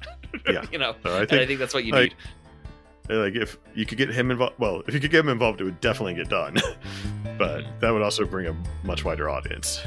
[0.49, 0.65] Yeah.
[0.71, 2.13] you know, So I and I think think that's what you like,
[3.09, 3.17] need.
[3.17, 5.65] like if you could get him involved, well, if you could get him involved, it
[5.65, 6.57] would definitely get done.
[7.39, 9.81] but that would also bring a much wider audience.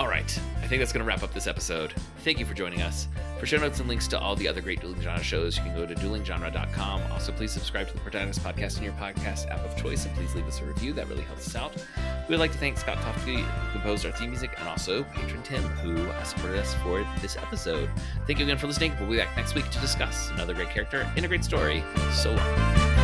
[0.00, 1.92] All right, I think that's going to wrap up this episode.
[2.24, 3.06] Thank you for joining us.
[3.38, 5.74] For show notes and links to all the other great Dueling Genre shows, you can
[5.74, 7.02] go to duelinggenre.com.
[7.12, 10.34] Also, please subscribe to the Protagonist Podcast in your podcast app of choice, and please
[10.34, 10.94] leave us a review.
[10.94, 11.76] That really helps us out.
[11.76, 15.42] We would like to thank Scott Tofke, who composed our theme music, and also patron
[15.42, 15.94] Tim, who
[16.24, 17.90] supported us for this episode.
[18.26, 18.94] Thank you again for listening.
[18.98, 21.84] We'll be back next week to discuss another great character in a great story.
[22.10, 22.99] So long.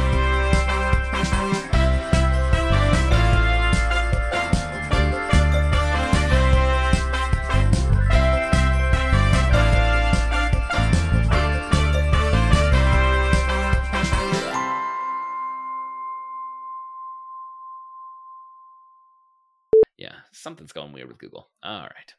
[20.46, 21.48] Something's going weird with Google.
[21.64, 22.14] All right.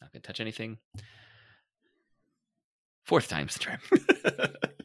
[0.00, 0.78] Not going to touch anything.
[3.04, 3.78] Fourth time's the charm.